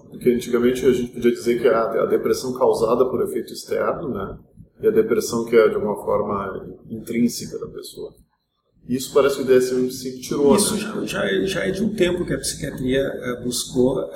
Porque 0.10 0.30
antigamente 0.30 0.86
a 0.86 0.92
gente 0.92 1.14
podia 1.14 1.32
dizer 1.32 1.60
que 1.60 1.68
a, 1.68 2.04
a 2.04 2.06
depressão 2.06 2.54
causada 2.54 3.06
por 3.06 3.24
efeito 3.24 3.54
externo, 3.54 4.10
né, 4.10 4.38
e 4.82 4.88
a 4.88 4.92
depressão 4.92 5.46
que 5.46 5.56
é 5.56 5.70
de 5.70 5.78
uma 5.78 5.96
forma 5.96 6.76
intrínseca 6.90 7.58
da 7.60 7.68
pessoa. 7.68 8.14
Isso 8.88 9.14
parece 9.14 9.38
que 9.38 9.42
o 9.44 9.46
DSM 9.46 9.90
se 9.92 10.20
tirou. 10.20 10.56
Isso 10.56 10.74
né? 10.74 11.06
já, 11.06 11.06
já, 11.06 11.46
já, 11.46 11.68
é 11.68 11.72
de 11.72 11.84
um 11.84 11.94
tempo 11.94 12.26
que 12.26 12.34
a 12.34 12.38
psiquiatria 12.38 13.10
uh, 13.40 13.44
buscou 13.44 14.00
uh, 14.00 14.06
uh, 14.06 14.12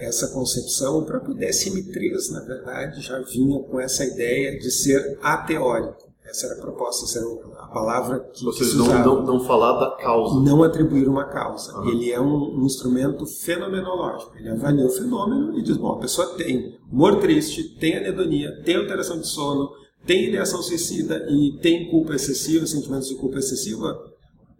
essa 0.00 0.28
concepção. 0.28 0.98
O 0.98 1.04
próprio 1.04 1.34
DSM-3, 1.34 2.30
na 2.32 2.40
verdade, 2.40 3.00
já 3.00 3.18
vinha 3.20 3.60
com 3.64 3.80
essa 3.80 4.04
ideia 4.04 4.58
de 4.58 4.70
ser 4.70 5.18
ateórico. 5.22 6.06
Essa 6.28 6.46
era 6.46 6.56
a 6.56 6.60
proposta, 6.60 7.04
essa 7.04 7.20
era 7.20 7.28
a 7.60 7.66
palavra 7.68 8.20
que, 8.32 8.44
Ou 8.44 8.52
seja, 8.52 8.70
que 8.72 8.76
não, 8.76 9.04
não, 9.04 9.22
não, 9.24 9.40
falar 9.44 9.78
da 9.78 9.96
causa. 9.96 10.40
Não 10.40 10.62
atribuir 10.62 11.08
uma 11.08 11.24
causa. 11.24 11.72
Ele 11.88 12.10
é 12.10 12.20
um, 12.20 12.58
um, 12.60 12.66
instrumento 12.66 13.24
fenomenológico. 13.26 14.36
Ele 14.36 14.50
avalia 14.50 14.84
o 14.84 14.90
fenômeno 14.90 15.56
e 15.56 15.62
diz, 15.62 15.76
bom, 15.76 15.92
a 15.92 15.98
pessoa 15.98 16.34
tem 16.34 16.76
humor 16.92 17.20
triste, 17.20 17.62
tem 17.78 17.96
anedonia, 17.96 18.60
tem 18.64 18.76
alteração 18.76 19.20
de 19.20 19.26
sono, 19.28 19.70
tem 20.06 20.28
ideação 20.28 20.62
suicida 20.62 21.26
e 21.28 21.58
tem 21.60 21.90
culpa 21.90 22.14
excessiva, 22.14 22.66
sentimentos 22.66 23.08
de 23.08 23.16
culpa 23.16 23.38
excessiva, 23.38 23.98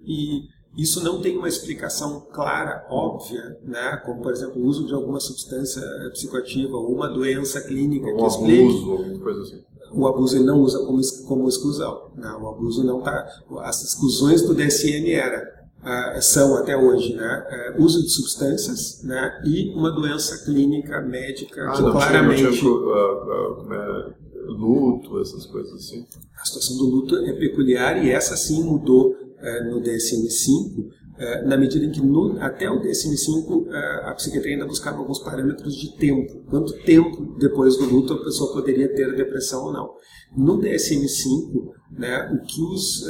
e 0.04 0.42
isso 0.76 1.02
não 1.02 1.22
tem 1.22 1.38
uma 1.38 1.48
explicação 1.48 2.26
clara, 2.32 2.86
óbvia, 2.90 3.56
né? 3.64 3.96
como, 4.04 4.20
por 4.20 4.32
exemplo, 4.32 4.60
o 4.60 4.66
uso 4.66 4.86
de 4.86 4.92
alguma 4.92 5.18
substância 5.20 5.82
psicoativa 6.12 6.76
ou 6.76 6.92
uma 6.92 7.08
doença 7.08 7.62
clínica 7.62 8.06
um 8.06 8.16
que 8.16 8.26
explique. 8.26 8.62
abuso, 8.62 8.92
alguma 8.92 9.18
coisa 9.20 9.42
assim. 9.42 9.62
O 9.92 10.06
abuso 10.06 10.36
ele 10.36 10.44
não 10.44 10.60
usa 10.60 10.84
como, 10.84 11.00
como 11.26 11.48
exclusão. 11.48 12.10
Né? 12.16 12.30
O 12.40 12.48
abuso 12.48 12.84
não 12.84 12.98
está. 12.98 13.26
As 13.60 13.82
exclusões 13.82 14.42
do 14.42 14.54
DSM 14.54 15.10
era 15.12 15.56
Uh, 15.86 16.20
são 16.20 16.56
até 16.56 16.76
hoje 16.76 17.14
né, 17.14 17.74
uh, 17.78 17.80
uso 17.80 18.02
de 18.02 18.08
substâncias 18.08 19.04
né, 19.04 19.40
e 19.44 19.72
uma 19.72 19.92
doença 19.92 20.44
clínica 20.44 21.00
médica 21.00 21.64
ah, 21.64 21.72
que 21.74 21.82
claramente 21.92 22.38
tinha, 22.38 22.50
não 22.50 22.56
tinha, 22.56 22.72
uh, 22.72 24.14
luto, 24.56 25.20
essas 25.20 25.46
coisas 25.46 25.72
assim? 25.74 26.06
A 26.40 26.44
situação 26.44 26.76
do 26.76 26.84
luto 26.86 27.16
é 27.16 27.32
peculiar 27.32 28.04
e 28.04 28.10
essa 28.10 28.36
sim 28.36 28.62
mudou 28.62 29.10
uh, 29.10 29.70
no 29.70 29.80
DSM-5, 29.80 30.78
uh, 30.78 31.48
na 31.48 31.56
medida 31.56 31.84
em 31.84 31.90
que 31.90 32.00
no, 32.00 32.40
até 32.40 32.70
o 32.70 32.80
DSM-5 32.80 33.48
uh, 33.48 33.68
a 34.04 34.14
psiquiatria 34.14 34.54
ainda 34.54 34.66
buscava 34.66 34.98
alguns 34.98 35.18
parâmetros 35.18 35.74
de 35.74 35.96
tempo. 35.96 36.42
Quanto 36.48 36.72
tempo 36.84 37.36
depois 37.38 37.76
do 37.76 37.84
luto 37.86 38.12
a 38.12 38.24
pessoa 38.24 38.52
poderia 38.52 38.92
ter 38.94 39.14
depressão 39.14 39.66
ou 39.66 39.72
não. 39.72 39.90
No 40.36 40.60
DSM-5, 40.60 41.72
né, 41.92 42.30
o 42.32 42.44
que 42.44 42.60
os 42.60 43.08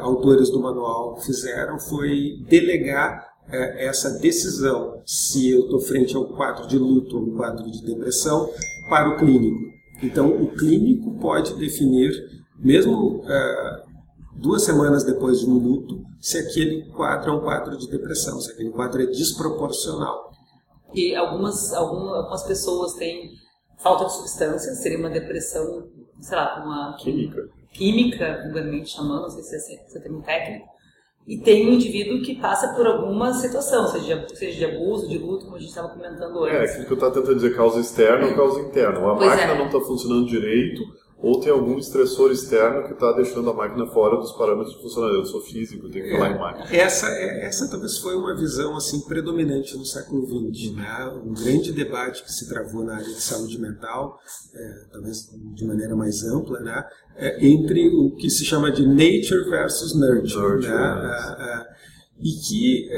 autores 0.00 0.48
do 0.48 0.60
manual 0.60 1.20
fizeram 1.20 1.78
foi 1.78 2.38
delegar 2.48 3.34
essa 3.50 4.18
decisão 4.18 5.02
se 5.04 5.50
eu 5.50 5.64
estou 5.64 5.80
frente 5.80 6.16
ao 6.16 6.28
quadro 6.28 6.66
de 6.66 6.78
luto 6.78 7.18
ou 7.18 7.24
um 7.24 7.36
quadro 7.36 7.70
de 7.70 7.84
depressão 7.84 8.48
para 8.88 9.10
o 9.10 9.16
clínico. 9.18 9.63
Então, 10.02 10.28
o 10.30 10.48
clínico 10.54 11.18
pode 11.18 11.54
definir, 11.54 12.10
mesmo 12.58 13.20
uh, 13.20 13.84
duas 14.36 14.62
semanas 14.62 15.04
depois 15.04 15.40
de 15.40 15.46
um 15.46 15.54
luto, 15.58 16.04
se 16.20 16.38
aquele 16.38 16.90
quadro 16.90 17.30
é 17.30 17.34
um 17.34 17.40
quadro 17.40 17.76
de 17.76 17.88
depressão, 17.88 18.40
se 18.40 18.52
aquele 18.52 18.70
quadro 18.70 19.02
é 19.02 19.06
desproporcional. 19.06 20.32
E 20.92 21.14
algumas, 21.14 21.72
algumas 21.72 22.42
pessoas 22.44 22.94
têm 22.94 23.30
falta 23.78 24.06
de 24.06 24.12
substância, 24.12 24.74
seria 24.74 24.98
uma 24.98 25.10
depressão, 25.10 25.88
sei 26.20 26.36
lá, 26.36 26.62
uma 26.64 26.96
química, 26.96 27.48
química, 27.70 28.42
vulgarmente 28.44 28.90
chamando, 28.90 29.22
não 29.22 29.30
sei 29.30 29.42
se 29.42 29.74
é, 29.74 29.88
se 29.88 29.98
é 29.98 30.00
termo 30.00 30.22
técnico, 30.22 30.73
e 31.26 31.38
tem 31.38 31.66
um 31.66 31.72
indivíduo 31.72 32.20
que 32.20 32.34
passa 32.34 32.74
por 32.74 32.86
alguma 32.86 33.32
situação, 33.32 33.88
seja 33.88 34.16
de, 34.16 34.36
seja 34.36 34.58
de 34.58 34.76
abuso, 34.76 35.08
de 35.08 35.16
luto, 35.16 35.46
como 35.46 35.56
a 35.56 35.58
gente 35.58 35.70
estava 35.70 35.88
comentando 35.88 36.46
é, 36.46 36.58
antes. 36.58 36.70
É, 36.70 36.72
aquilo 36.72 36.86
que 36.86 36.92
eu 36.92 36.96
estava 36.96 37.14
tentando 37.14 37.34
dizer, 37.36 37.56
causa 37.56 37.80
externa 37.80 38.26
ou 38.26 38.34
causa 38.34 38.60
interna. 38.60 38.98
A 38.98 39.16
pois 39.16 39.30
máquina 39.30 39.52
é. 39.52 39.58
não 39.58 39.66
está 39.66 39.80
funcionando 39.80 40.26
direito, 40.26 40.82
ou 41.24 41.40
tem 41.40 41.50
algum 41.50 41.78
estressor 41.78 42.30
externo 42.30 42.86
que 42.86 42.92
está 42.92 43.10
deixando 43.12 43.48
a 43.48 43.54
máquina 43.54 43.86
fora 43.86 44.16
dos 44.18 44.32
parâmetros 44.32 44.76
de 44.76 44.82
funcionamento. 44.82 45.20
Eu 45.20 45.24
sou 45.24 45.40
físico, 45.40 45.88
tenho 45.88 46.04
que 46.04 46.10
falar 46.12 46.30
em 46.32 46.38
máquina. 46.38 46.66
Essa, 46.70 47.08
é, 47.08 47.46
essa 47.46 47.66
talvez 47.70 47.96
foi 47.96 48.14
uma 48.14 48.36
visão 48.36 48.76
assim 48.76 49.00
predominante 49.00 49.74
no 49.74 49.86
século 49.86 50.26
XX. 50.26 50.74
Né? 50.76 51.22
Um 51.24 51.32
grande 51.32 51.72
debate 51.72 52.22
que 52.22 52.30
se 52.30 52.46
travou 52.46 52.84
na 52.84 52.96
área 52.96 53.06
de 53.06 53.22
saúde 53.22 53.58
mental, 53.58 54.18
é, 54.54 54.84
talvez 54.92 55.30
de 55.54 55.64
maneira 55.64 55.96
mais 55.96 56.22
ampla, 56.24 56.60
né? 56.60 56.84
É, 57.16 57.46
entre 57.46 57.88
o 57.88 58.14
que 58.16 58.28
se 58.28 58.44
chama 58.44 58.70
de 58.70 58.86
nature 58.86 59.48
versus 59.48 59.94
nurture. 59.94 60.34
nurture 60.34 60.68
né? 60.68 61.36
É, 61.38 61.54
é, 61.54 61.66
e 62.20 62.32
que 62.32 62.88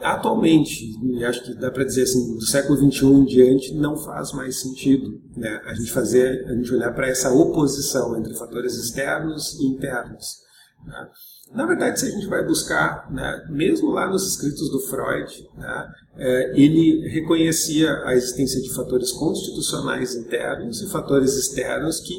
atualmente, 0.00 0.94
acho 1.24 1.44
que 1.44 1.54
dá 1.54 1.70
para 1.70 1.84
dizer 1.84 2.02
assim, 2.02 2.34
do 2.36 2.46
século 2.46 2.78
XXI 2.78 3.06
em 3.06 3.24
diante, 3.24 3.74
não 3.74 3.96
faz 3.96 4.32
mais 4.32 4.60
sentido 4.60 5.20
né, 5.36 5.60
a 5.66 5.74
gente 5.74 5.90
fazer, 5.92 6.46
a 6.46 6.54
gente 6.54 6.72
olhar 6.72 6.92
para 6.92 7.08
essa 7.08 7.32
oposição 7.32 8.18
entre 8.18 8.34
fatores 8.34 8.74
externos 8.74 9.58
e 9.60 9.66
internos. 9.66 10.38
Né. 10.84 11.08
Na 11.52 11.66
verdade, 11.66 11.98
se 11.98 12.06
a 12.06 12.10
gente 12.10 12.26
vai 12.26 12.44
buscar, 12.44 13.10
né, 13.10 13.46
mesmo 13.48 13.90
lá 13.90 14.08
nos 14.08 14.26
escritos 14.28 14.70
do 14.70 14.80
Freud, 14.80 15.48
né, 15.56 15.88
é, 16.16 16.60
ele 16.60 17.08
reconhecia 17.08 17.90
a 18.04 18.14
existência 18.14 18.60
de 18.60 18.72
fatores 18.74 19.12
constitucionais 19.12 20.14
internos 20.14 20.82
e 20.82 20.90
fatores 20.90 21.34
externos 21.34 22.00
que 22.00 22.14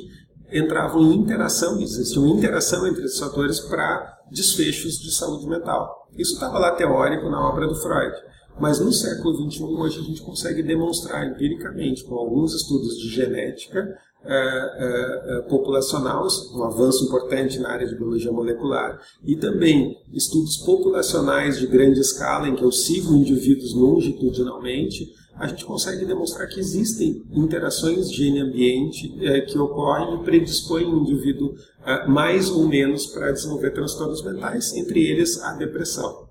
entravam 0.52 1.02
em 1.12 1.16
interação, 1.16 1.80
existia 1.80 2.20
uma 2.20 2.36
interação 2.36 2.88
entre 2.88 3.04
esses 3.06 3.20
fatores 3.20 3.60
para 3.60 4.19
desfechos 4.32 5.00
de 5.00 5.14
saúde 5.14 5.48
mental. 5.48 6.08
Isso 6.18 6.34
estava 6.34 6.60
lá 6.60 6.72
teórico 6.72 7.30
na 7.30 7.48
obra 7.48 7.68
do 7.68 7.76
Freud. 7.76 8.16
Mas 8.60 8.80
no 8.80 8.92
século 8.92 9.50
XXI, 9.50 9.64
hoje 9.64 10.00
a 10.00 10.04
gente 10.04 10.22
consegue 10.22 10.62
demonstrar 10.62 11.26
empiricamente, 11.26 12.04
com 12.04 12.16
alguns 12.16 12.54
estudos 12.54 12.98
de 12.98 13.08
genética 13.08 13.88
é, 14.22 14.34
é, 14.34 15.38
é, 15.38 15.42
populacional, 15.44 16.28
um 16.54 16.64
avanço 16.66 17.06
importante 17.06 17.58
na 17.58 17.70
área 17.70 17.88
de 17.88 17.96
biologia 17.96 18.34
molecular, 18.34 19.00
e 19.24 19.38
também 19.38 19.96
estudos 20.12 20.58
populacionais 20.58 21.58
de 21.58 21.68
grande 21.68 22.02
escala, 22.02 22.50
em 22.50 22.56
que 22.56 22.64
eu 22.64 22.72
sigo 22.72 23.16
indivíduos 23.16 23.74
longitudinalmente, 23.74 25.08
a 25.36 25.48
gente 25.48 25.64
consegue 25.66 26.06
demonstrar 26.06 26.48
que 26.48 26.60
existem 26.60 27.24
interações 27.32 28.12
gene-ambiente 28.12 29.16
é, 29.26 29.42
que 29.42 29.58
ocorrem 29.58 30.16
e 30.16 30.24
predispõem 30.24 30.86
o 30.86 31.00
indivíduo 31.00 31.56
é, 31.86 32.08
mais 32.08 32.50
ou 32.50 32.68
menos 32.68 33.08
para 33.08 33.32
desenvolver 33.32 33.72
transtornos 33.72 34.24
mentais, 34.24 34.74
entre 34.74 35.02
eles 35.02 35.42
a 35.42 35.54
depressão. 35.54 36.28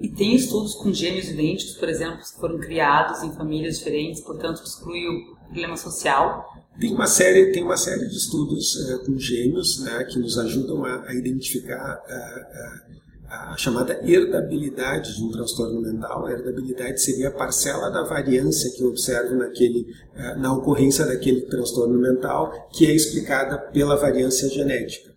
E 0.00 0.08
tem 0.08 0.34
estudos 0.34 0.74
com 0.74 0.90
gêmeos 0.90 1.28
idênticos, 1.28 1.74
por 1.74 1.88
exemplo, 1.88 2.18
que 2.18 2.40
foram 2.40 2.58
criados 2.58 3.22
em 3.22 3.32
famílias 3.34 3.78
diferentes, 3.78 4.22
portanto 4.22 4.62
exclui 4.64 5.06
o 5.06 5.36
problema 5.44 5.76
social. 5.76 6.46
Tem 6.80 6.94
uma 6.94 7.06
série, 7.06 7.52
tem 7.52 7.62
uma 7.62 7.76
série 7.76 8.08
de 8.08 8.16
estudos 8.16 8.74
uh, 8.76 9.04
com 9.04 9.18
gêmeos 9.18 9.80
né, 9.80 10.04
que 10.04 10.18
nos 10.18 10.38
ajudam 10.38 10.82
a, 10.86 11.06
a 11.06 11.14
identificar 11.14 12.02
a 13.30 13.56
chamada 13.56 14.00
herdabilidade 14.02 15.16
de 15.16 15.22
um 15.22 15.30
transtorno 15.30 15.80
mental. 15.80 16.26
A 16.26 16.32
herdabilidade 16.32 17.00
seria 17.00 17.28
a 17.28 17.30
parcela 17.30 17.88
da 17.88 18.02
variância 18.02 18.70
que 18.72 18.82
eu 18.82 18.88
observo 18.88 19.36
naquele, 19.36 19.86
eh, 20.16 20.34
na 20.34 20.52
ocorrência 20.52 21.06
daquele 21.06 21.42
transtorno 21.42 21.96
mental, 21.96 22.52
que 22.72 22.86
é 22.86 22.92
explicada 22.92 23.56
pela 23.56 23.94
variância 23.94 24.48
genética. 24.48 25.14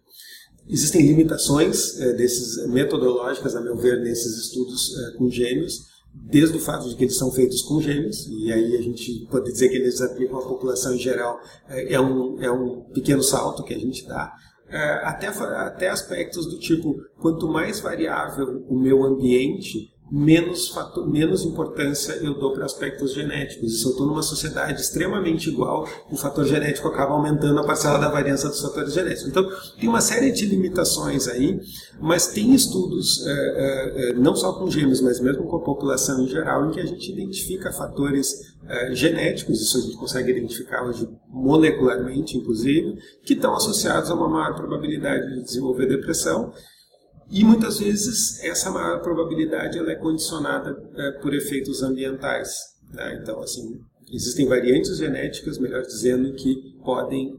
Existem 0.69 1.07
limitações 1.07 1.99
eh, 1.99 2.13
desses 2.13 2.67
metodológicas, 2.67 3.55
a 3.55 3.61
meu 3.61 3.75
ver, 3.75 3.99
nesses 4.01 4.37
estudos 4.37 4.95
eh, 4.95 5.17
com 5.17 5.27
gêmeos, 5.27 5.91
desde 6.13 6.55
o 6.55 6.59
fato 6.59 6.87
de 6.87 6.95
que 6.95 7.05
eles 7.05 7.17
são 7.17 7.31
feitos 7.31 7.63
com 7.63 7.81
gêmeos, 7.81 8.27
e 8.27 8.53
aí 8.53 8.77
a 8.77 8.81
gente 8.81 9.27
pode 9.31 9.51
dizer 9.51 9.69
que 9.69 9.75
eles 9.75 9.99
aplicam 9.99 10.37
à 10.37 10.43
população 10.43 10.93
em 10.93 10.99
geral, 10.99 11.39
é 11.67 11.99
um, 11.99 12.39
é 12.39 12.51
um 12.51 12.81
pequeno 12.93 13.23
salto 13.23 13.63
que 13.63 13.73
a 13.73 13.79
gente 13.79 14.05
dá, 14.05 14.31
até, 15.03 15.27
até 15.27 15.89
aspectos 15.89 16.47
do 16.47 16.59
tipo, 16.59 16.95
quanto 17.19 17.47
mais 17.47 17.79
variável 17.79 18.65
o 18.67 18.75
meu 18.77 19.03
ambiente, 19.03 19.92
menos, 20.11 20.69
fator, 20.69 21.09
menos 21.09 21.43
importância 21.43 22.13
eu 22.13 22.33
dou 22.35 22.53
para 22.53 22.65
aspectos 22.65 23.13
genéticos. 23.13 23.73
E 23.73 23.77
se 23.77 23.85
eu 23.85 23.91
estou 23.91 24.05
numa 24.05 24.21
sociedade 24.21 24.81
extremamente 24.81 25.49
igual, 25.49 25.87
o 26.11 26.15
fator 26.15 26.45
genético 26.45 26.87
acaba 26.87 27.13
aumentando 27.13 27.59
a 27.59 27.63
parcela 27.63 27.97
da 27.97 28.09
variância 28.09 28.49
dos 28.49 28.61
fatores 28.61 28.93
genéticos. 28.93 29.27
Então, 29.27 29.47
tem 29.79 29.89
uma 29.89 30.01
série 30.01 30.31
de 30.31 30.45
limitações 30.45 31.27
aí, 31.27 31.59
mas 31.99 32.27
tem 32.27 32.53
estudos, 32.53 33.25
é, 33.25 34.09
é, 34.09 34.13
não 34.13 34.35
só 34.35 34.53
com 34.53 34.69
gêmeos, 34.69 35.01
mas 35.01 35.19
mesmo 35.19 35.45
com 35.45 35.57
a 35.57 35.63
população 35.63 36.23
em 36.23 36.27
geral, 36.27 36.67
em 36.67 36.71
que 36.71 36.79
a 36.79 36.85
gente 36.85 37.11
identifica 37.11 37.71
fatores 37.71 38.53
genéticos, 38.93 39.61
isso 39.61 39.77
a 39.77 39.81
gente 39.81 39.97
consegue 39.97 40.31
identificar 40.31 40.85
hoje 40.85 41.05
molecularmente, 41.27 42.37
inclusive, 42.37 42.97
que 43.25 43.33
estão 43.33 43.53
associados 43.53 44.09
a 44.09 44.13
uma 44.13 44.29
maior 44.29 44.55
probabilidade 44.55 45.35
de 45.35 45.43
desenvolver 45.43 45.87
depressão. 45.87 46.53
E 47.29 47.43
muitas 47.43 47.79
vezes 47.79 48.43
essa 48.43 48.69
maior 48.71 49.01
probabilidade 49.01 49.77
ela 49.77 49.91
é 49.91 49.95
condicionada 49.95 50.75
é, 50.95 51.11
por 51.21 51.33
efeitos 51.33 51.81
ambientais. 51.81 52.53
Né? 52.91 53.19
Então, 53.21 53.41
assim, 53.41 53.79
existem 54.11 54.47
variantes 54.47 54.97
genéticas, 54.97 55.57
melhor 55.57 55.81
dizendo, 55.81 56.33
que 56.33 56.55
podem 56.83 57.35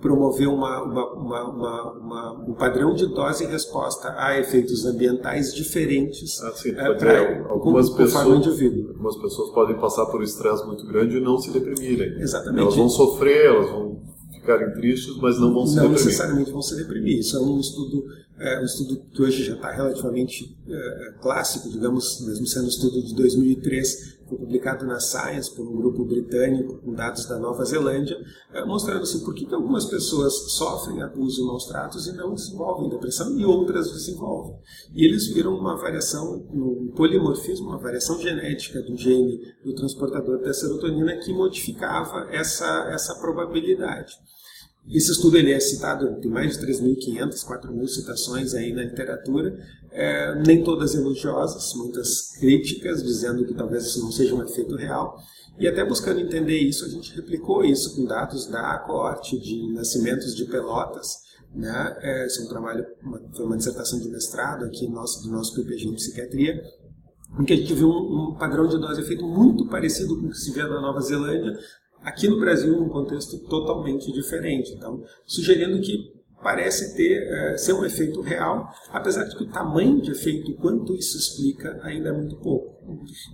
promover 0.00 0.46
uma, 0.46 0.82
uma, 0.82 1.94
uma, 1.94 2.32
um 2.48 2.54
padrão 2.54 2.94
de 2.94 3.06
dose 3.06 3.44
e 3.44 3.46
resposta 3.46 4.14
a 4.18 4.38
efeitos 4.38 4.84
ambientais 4.84 5.54
diferentes 5.54 6.42
ah, 6.42 6.52
sim, 6.52 6.70
é, 6.70 6.94
para 6.94 7.48
algumas 7.48 7.88
pessoas, 7.90 8.46
indivíduo. 8.46 8.90
Algumas 8.90 9.16
pessoas 9.16 9.50
podem 9.52 9.78
passar 9.78 10.06
por 10.06 10.20
um 10.20 10.24
estresse 10.24 10.66
muito 10.66 10.86
grande 10.86 11.16
e 11.16 11.20
não 11.20 11.38
se 11.38 11.50
deprimirem. 11.50 12.20
Exatamente. 12.20 12.60
Elas 12.60 12.76
vão 12.76 12.88
sofrer, 12.88 13.46
elas 13.46 13.70
vão 13.70 14.02
ficarem 14.34 14.72
tristes, 14.74 15.16
mas 15.16 15.38
não 15.40 15.52
vão 15.52 15.66
se 15.66 15.76
não 15.76 15.82
deprimir. 15.84 15.98
Não 15.98 16.06
necessariamente 16.06 16.50
vão 16.50 16.62
se 16.62 16.76
deprimir. 16.76 17.18
Isso 17.18 17.36
é 17.36 17.40
um 17.40 17.58
estudo 17.58 18.04
é 18.38 18.60
um 18.60 18.64
estudo 18.64 19.02
que 19.10 19.22
hoje 19.22 19.44
já 19.44 19.54
está 19.54 19.72
relativamente 19.72 20.56
é, 20.68 21.14
clássico, 21.20 21.70
digamos, 21.70 22.20
mesmo 22.26 22.46
sendo 22.46 22.66
um 22.66 22.68
estudo 22.68 23.02
de 23.02 23.14
2003, 23.14 24.16
foi 24.28 24.38
publicado 24.38 24.84
na 24.84 24.98
Science 24.98 25.54
por 25.54 25.66
um 25.66 25.76
grupo 25.76 26.04
britânico 26.04 26.78
com 26.78 26.92
dados 26.92 27.26
da 27.26 27.38
Nova 27.38 27.64
Zelândia, 27.64 28.16
é, 28.52 28.64
mostrando 28.64 29.02
assim, 29.02 29.24
por 29.24 29.34
que, 29.34 29.46
que 29.46 29.54
algumas 29.54 29.86
pessoas 29.86 30.34
sofrem 30.52 31.02
abuso 31.02 31.42
e 31.42 31.46
maus 31.46 31.66
tratos 31.66 32.06
e 32.06 32.12
não 32.12 32.34
desenvolvem 32.34 32.90
depressão 32.90 33.38
e 33.38 33.44
outras 33.44 33.90
desenvolvem. 33.92 34.56
E 34.92 35.04
eles 35.04 35.28
viram 35.28 35.54
uma 35.54 35.76
variação, 35.76 36.46
um 36.52 36.92
polimorfismo, 36.94 37.68
uma 37.68 37.78
variação 37.78 38.20
genética 38.20 38.82
do 38.82 38.96
gene 38.96 39.40
do 39.64 39.74
transportador 39.74 40.42
da 40.42 40.52
serotonina 40.52 41.16
que 41.18 41.32
modificava 41.32 42.28
essa, 42.30 42.88
essa 42.90 43.14
probabilidade. 43.14 44.12
Esse 44.88 45.12
estudo 45.12 45.36
ele 45.36 45.52
é 45.52 45.58
citado, 45.58 46.20
tem 46.20 46.30
mais 46.30 46.56
de 46.56 46.64
3.500, 46.64 47.44
4.000 47.44 47.88
citações 47.88 48.54
aí 48.54 48.72
na 48.72 48.84
literatura, 48.84 49.58
é, 49.90 50.42
nem 50.46 50.62
todas 50.62 50.94
elogiosas, 50.94 51.74
muitas 51.74 52.36
críticas, 52.38 53.02
dizendo 53.02 53.44
que 53.44 53.54
talvez 53.54 53.84
isso 53.86 54.00
não 54.00 54.12
seja 54.12 54.34
um 54.34 54.42
efeito 54.42 54.76
real. 54.76 55.16
E 55.58 55.66
até 55.66 55.84
buscando 55.84 56.20
entender 56.20 56.58
isso, 56.58 56.84
a 56.84 56.88
gente 56.88 57.14
replicou 57.16 57.64
isso 57.64 57.96
com 57.96 58.04
dados 58.04 58.46
da 58.46 58.78
coorte 58.80 59.40
de 59.40 59.72
nascimentos 59.72 60.36
de 60.36 60.44
Pelotas, 60.44 61.26
né? 61.54 61.96
É, 62.00 62.26
esse 62.26 62.40
é 62.40 62.44
um 62.44 62.48
trabalho, 62.48 62.84
uma, 63.02 63.20
foi 63.34 63.46
uma 63.46 63.56
dissertação 63.56 63.98
de 63.98 64.08
mestrado 64.08 64.64
aqui 64.66 64.86
nosso, 64.88 65.22
do 65.22 65.30
nosso 65.30 65.54
PPG 65.54 65.88
em 65.88 65.94
psiquiatria, 65.94 66.62
em 67.40 67.44
que 67.44 67.54
a 67.54 67.56
gente 67.56 67.72
viu 67.74 67.88
um, 67.88 68.32
um 68.32 68.34
padrão 68.38 68.68
de 68.68 68.78
dose 68.78 69.00
efeito 69.00 69.26
muito 69.26 69.66
parecido 69.66 70.20
com 70.20 70.26
o 70.26 70.30
que 70.30 70.36
se 70.36 70.52
vê 70.52 70.62
na 70.62 70.80
Nova 70.80 71.00
Zelândia, 71.00 71.56
Aqui 72.06 72.28
no 72.28 72.38
Brasil, 72.38 72.80
um 72.80 72.88
contexto 72.88 73.36
totalmente 73.48 74.12
diferente. 74.12 74.72
Então, 74.72 75.02
sugerindo 75.26 75.80
que 75.80 76.14
parece 76.40 76.94
ter 76.94 77.26
uh, 77.26 77.58
ser 77.58 77.72
um 77.72 77.84
efeito 77.84 78.20
real, 78.20 78.70
apesar 78.92 79.24
de 79.24 79.36
que 79.36 79.42
o 79.42 79.50
tamanho 79.50 80.00
de 80.00 80.12
efeito, 80.12 80.54
quanto 80.54 80.94
isso 80.94 81.18
explica, 81.18 81.80
ainda 81.82 82.10
é 82.10 82.12
muito 82.12 82.36
pouco. 82.36 82.76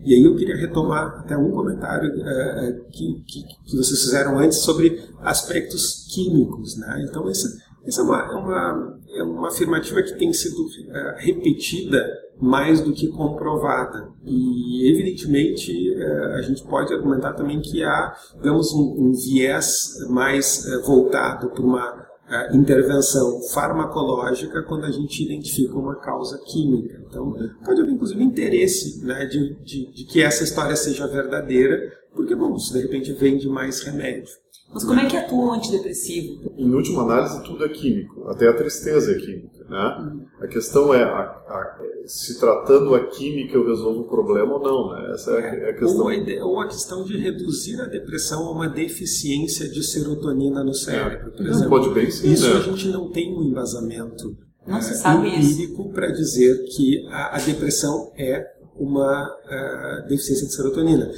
E 0.02 0.14
aí 0.14 0.24
eu 0.24 0.34
queria 0.36 0.56
retomar 0.56 1.18
até 1.18 1.36
um 1.36 1.50
comentário 1.50 2.08
uh, 2.08 2.84
que, 2.90 3.22
que, 3.26 3.42
que, 3.66 3.76
vocês 3.76 4.00
fizeram 4.00 4.38
antes 4.38 4.60
sobre 4.60 5.06
aspectos 5.20 6.06
químicos. 6.10 6.78
Né? 6.78 7.06
Então, 7.06 7.28
essa, 7.28 7.54
essa 7.84 8.00
é, 8.00 8.04
uma, 8.04 8.22
é, 8.22 8.34
uma, 8.36 9.00
é 9.14 9.22
uma 9.22 9.48
afirmativa 9.48 10.02
que 10.02 10.18
tem 10.18 10.32
sido 10.32 10.62
uh, 10.62 11.14
repetida 11.16 12.06
mais 12.40 12.80
do 12.80 12.92
que 12.92 13.08
comprovada. 13.08 14.08
E, 14.24 14.90
evidentemente, 14.90 15.94
a 16.34 16.42
gente 16.42 16.64
pode 16.64 16.92
argumentar 16.92 17.34
também 17.34 17.60
que 17.60 17.84
há, 17.84 18.16
digamos, 18.34 18.72
um, 18.72 19.12
viés 19.12 19.94
mais 20.08 20.64
voltado 20.84 21.50
para 21.50 21.62
uma 21.62 22.06
intervenção 22.52 23.42
farmacológica 23.52 24.62
quando 24.62 24.86
a 24.86 24.90
gente 24.90 25.22
identifica 25.22 25.74
uma 25.76 25.96
causa 25.96 26.38
química. 26.38 27.00
Então, 27.08 27.32
pode 27.64 27.80
haver, 27.80 27.92
inclusive, 27.92 28.22
interesse 28.22 29.04
né, 29.04 29.26
de, 29.26 29.54
de, 29.62 29.92
de, 29.92 30.04
que 30.04 30.22
essa 30.22 30.42
história 30.42 30.74
seja 30.74 31.06
verdadeira, 31.06 31.92
porque, 32.14 32.34
bom, 32.34 32.56
isso 32.56 32.72
de 32.72 32.80
repente 32.80 33.12
vende 33.12 33.48
mais 33.48 33.82
remédio. 33.82 34.34
Mas 34.72 34.84
como 34.84 35.00
é 35.00 35.06
que 35.06 35.16
atua 35.16 35.50
o 35.50 35.52
antidepressivo? 35.52 36.52
Em 36.56 36.72
última 36.72 37.02
análise, 37.02 37.42
tudo 37.42 37.64
é 37.64 37.68
químico, 37.68 38.28
até 38.28 38.48
a 38.48 38.54
tristeza 38.54 39.12
é 39.12 39.14
química. 39.14 39.64
Né? 39.68 39.96
Uhum. 40.00 40.26
A 40.40 40.46
questão 40.46 40.94
é, 40.94 41.02
a, 41.02 41.20
a, 41.20 41.78
se 42.06 42.38
tratando 42.38 42.94
a 42.94 43.06
química 43.06 43.54
eu 43.54 43.66
resolvo 43.66 44.00
o 44.00 44.08
problema 44.08 44.54
ou 44.54 44.62
não. 44.62 44.92
Né? 44.92 45.12
Essa 45.12 45.32
é, 45.32 45.68
é 45.68 45.70
a 45.70 45.74
questão. 45.74 46.02
Ou 46.02 46.08
a, 46.08 46.14
ideia, 46.14 46.44
ou 46.44 46.60
a, 46.60 46.66
questão 46.66 47.04
de 47.04 47.16
reduzir 47.18 47.80
a 47.80 47.86
depressão 47.86 48.46
a 48.46 48.52
uma 48.52 48.68
deficiência 48.68 49.68
de 49.68 49.82
serotonina 49.82 50.64
no 50.64 50.74
cérebro, 50.74 51.32
por 51.32 51.46
exemplo. 51.46 51.68
Pode 51.68 51.90
bem 51.90 52.10
sim, 52.10 52.32
Isso 52.32 52.48
né? 52.48 52.56
a 52.56 52.62
gente 52.62 52.88
não 52.88 53.10
tem 53.10 53.32
um 53.36 53.42
embasamento 53.42 54.36
não 54.66 54.80
se 54.80 54.94
sabe 54.94 55.28
empírico 55.28 55.90
para 55.90 56.08
dizer 56.12 56.64
que 56.66 57.04
a, 57.08 57.36
a, 57.36 57.40
depressão 57.40 58.12
é 58.16 58.46
uma 58.76 59.26
uh, 59.26 60.08
deficiência 60.08 60.46
de 60.46 60.54
serotonina. 60.54 61.10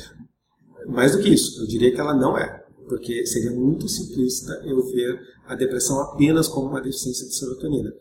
Mais 0.87 1.13
do 1.13 1.23
que 1.23 1.29
isso, 1.29 1.63
eu 1.63 1.67
diria 1.67 1.93
que 1.93 2.01
ela 2.01 2.15
não 2.15 2.39
é 2.39 2.64
porque 2.89 3.27
seria 3.27 3.51
muito 3.51 3.89
simplista 3.89 4.53
eu 4.65 4.85
ver 4.87 5.21
a 5.47 5.55
depressão 5.55 6.01
apenas 6.01 6.49
como 6.49 6.69
uma 6.69 6.81
deficiência 6.81 7.27
de 7.27 7.35
serotonina. 7.35 7.93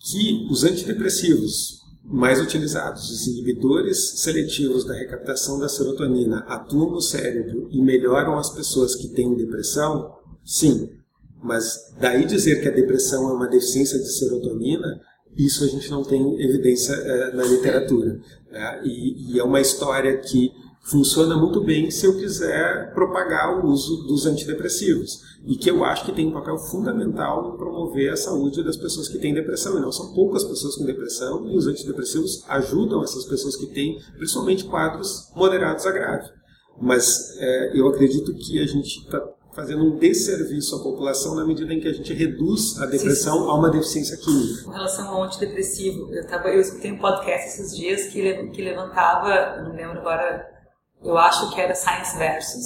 Que 0.00 0.46
os 0.50 0.64
antidepressivos 0.64 1.84
mais 2.04 2.40
utilizados, 2.40 3.10
os 3.10 3.26
inibidores 3.26 4.20
seletivos 4.20 4.84
da 4.84 4.94
recaptação 4.94 5.58
da 5.58 5.68
serotonina, 5.68 6.40
atuam 6.40 6.90
no 6.90 7.00
cérebro 7.00 7.68
e 7.70 7.80
melhoram 7.80 8.38
as 8.38 8.50
pessoas 8.50 8.94
que 8.94 9.08
têm 9.08 9.34
depressão, 9.34 10.14
sim. 10.44 10.90
Mas 11.42 11.94
daí 11.98 12.26
dizer 12.26 12.60
que 12.60 12.68
a 12.68 12.72
depressão 12.72 13.30
é 13.30 13.32
uma 13.32 13.48
deficiência 13.48 13.98
de 13.98 14.12
serotonina, 14.12 15.00
isso 15.36 15.64
a 15.64 15.66
gente 15.66 15.90
não 15.90 16.04
tem 16.04 16.40
evidência 16.42 16.92
é, 16.92 17.34
na 17.34 17.44
literatura. 17.44 18.20
É, 18.50 18.86
e, 18.86 19.32
e 19.32 19.38
é 19.38 19.44
uma 19.44 19.60
história 19.60 20.16
que 20.18 20.52
funciona 20.84 21.36
muito 21.36 21.62
bem 21.62 21.90
se 21.90 22.06
eu 22.06 22.16
quiser 22.16 22.92
propagar 22.92 23.58
o 23.58 23.66
uso 23.66 24.06
dos 24.06 24.26
antidepressivos. 24.26 25.34
E 25.46 25.56
que 25.56 25.70
eu 25.70 25.84
acho 25.84 26.04
que 26.04 26.12
tem 26.12 26.26
um 26.26 26.32
papel 26.32 26.56
fundamental 26.56 27.52
em 27.52 27.56
promover 27.56 28.12
a 28.12 28.16
saúde 28.16 28.62
das 28.62 28.76
pessoas 28.76 29.08
que 29.08 29.18
têm 29.18 29.34
depressão. 29.34 29.76
E 29.76 29.80
não 29.80 29.92
são 29.92 30.14
poucas 30.14 30.44
pessoas 30.44 30.76
com 30.76 30.84
depressão, 30.84 31.46
e 31.46 31.56
os 31.56 31.66
antidepressivos 31.66 32.42
ajudam 32.48 33.02
essas 33.02 33.24
pessoas 33.24 33.56
que 33.56 33.66
têm, 33.66 33.98
principalmente 34.16 34.64
quadros 34.64 35.30
moderados 35.34 35.86
a 35.86 35.90
grave. 35.90 36.28
Mas 36.80 37.36
é, 37.38 37.78
eu 37.78 37.86
acredito 37.88 38.34
que 38.34 38.58
a 38.58 38.66
gente 38.66 39.00
está 39.00 39.22
fazendo 39.54 39.84
um 39.84 39.96
desserviço 39.96 40.74
à 40.76 40.82
população 40.82 41.34
na 41.36 41.44
medida 41.44 41.72
em 41.72 41.78
que 41.78 41.86
a 41.86 41.92
gente 41.92 42.12
reduz 42.12 42.80
a 42.80 42.86
depressão 42.86 43.34
sim, 43.34 43.44
sim. 43.44 43.50
a 43.50 43.54
uma 43.54 43.70
deficiência 43.70 44.16
química. 44.16 44.64
Com 44.64 44.70
relação 44.70 45.08
ao 45.08 45.22
antidepressivo, 45.22 46.12
eu, 46.12 46.26
tava, 46.26 46.48
eu 46.48 46.60
escutei 46.60 46.90
um 46.90 46.98
podcast 46.98 47.46
esses 47.48 47.76
dias 47.76 48.06
que, 48.06 48.48
que 48.48 48.62
levantava, 48.62 49.62
não 49.62 49.76
lembro 49.76 50.00
agora 50.00 50.53
eu 51.04 51.18
acho 51.18 51.54
que 51.54 51.60
era 51.60 51.74
Science 51.74 52.16
Versus. 52.16 52.64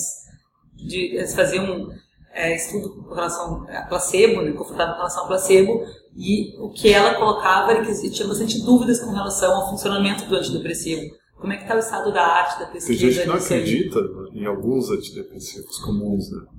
De, 0.75 1.17
eles 1.17 1.35
faziam 1.35 1.89
é, 2.33 2.55
estudo 2.55 3.03
com 3.03 3.15
relação 3.15 3.67
a 3.69 3.83
placebo, 3.83 4.43
né, 4.43 4.53
confortável 4.53 4.95
com 4.95 4.99
relação 4.99 5.23
ao 5.23 5.29
placebo, 5.29 5.85
e 6.17 6.57
o 6.61 6.71
que 6.71 6.93
ela 6.93 7.15
colocava 7.15 7.73
era 7.73 7.85
que 7.85 8.11
tinha 8.11 8.29
bastante 8.29 8.61
dúvidas 8.63 9.01
com 9.01 9.11
relação 9.11 9.55
ao 9.55 9.71
funcionamento 9.71 10.27
do 10.27 10.37
antidepressivo. 10.37 11.03
Como 11.37 11.53
é 11.53 11.57
que 11.57 11.63
está 11.63 11.77
o 11.77 11.79
estado 11.79 12.13
da 12.13 12.25
arte 12.25 12.59
da 12.59 12.67
pesquisa? 12.67 13.01
Tem 13.01 13.11
gente 13.11 13.23
que 13.23 13.29
não 13.29 13.37
acredita 13.37 14.01
em 14.33 14.45
alguns 14.45 14.91
antidepressivos 14.91 15.79
comuns, 15.79 16.31
né? 16.31 16.58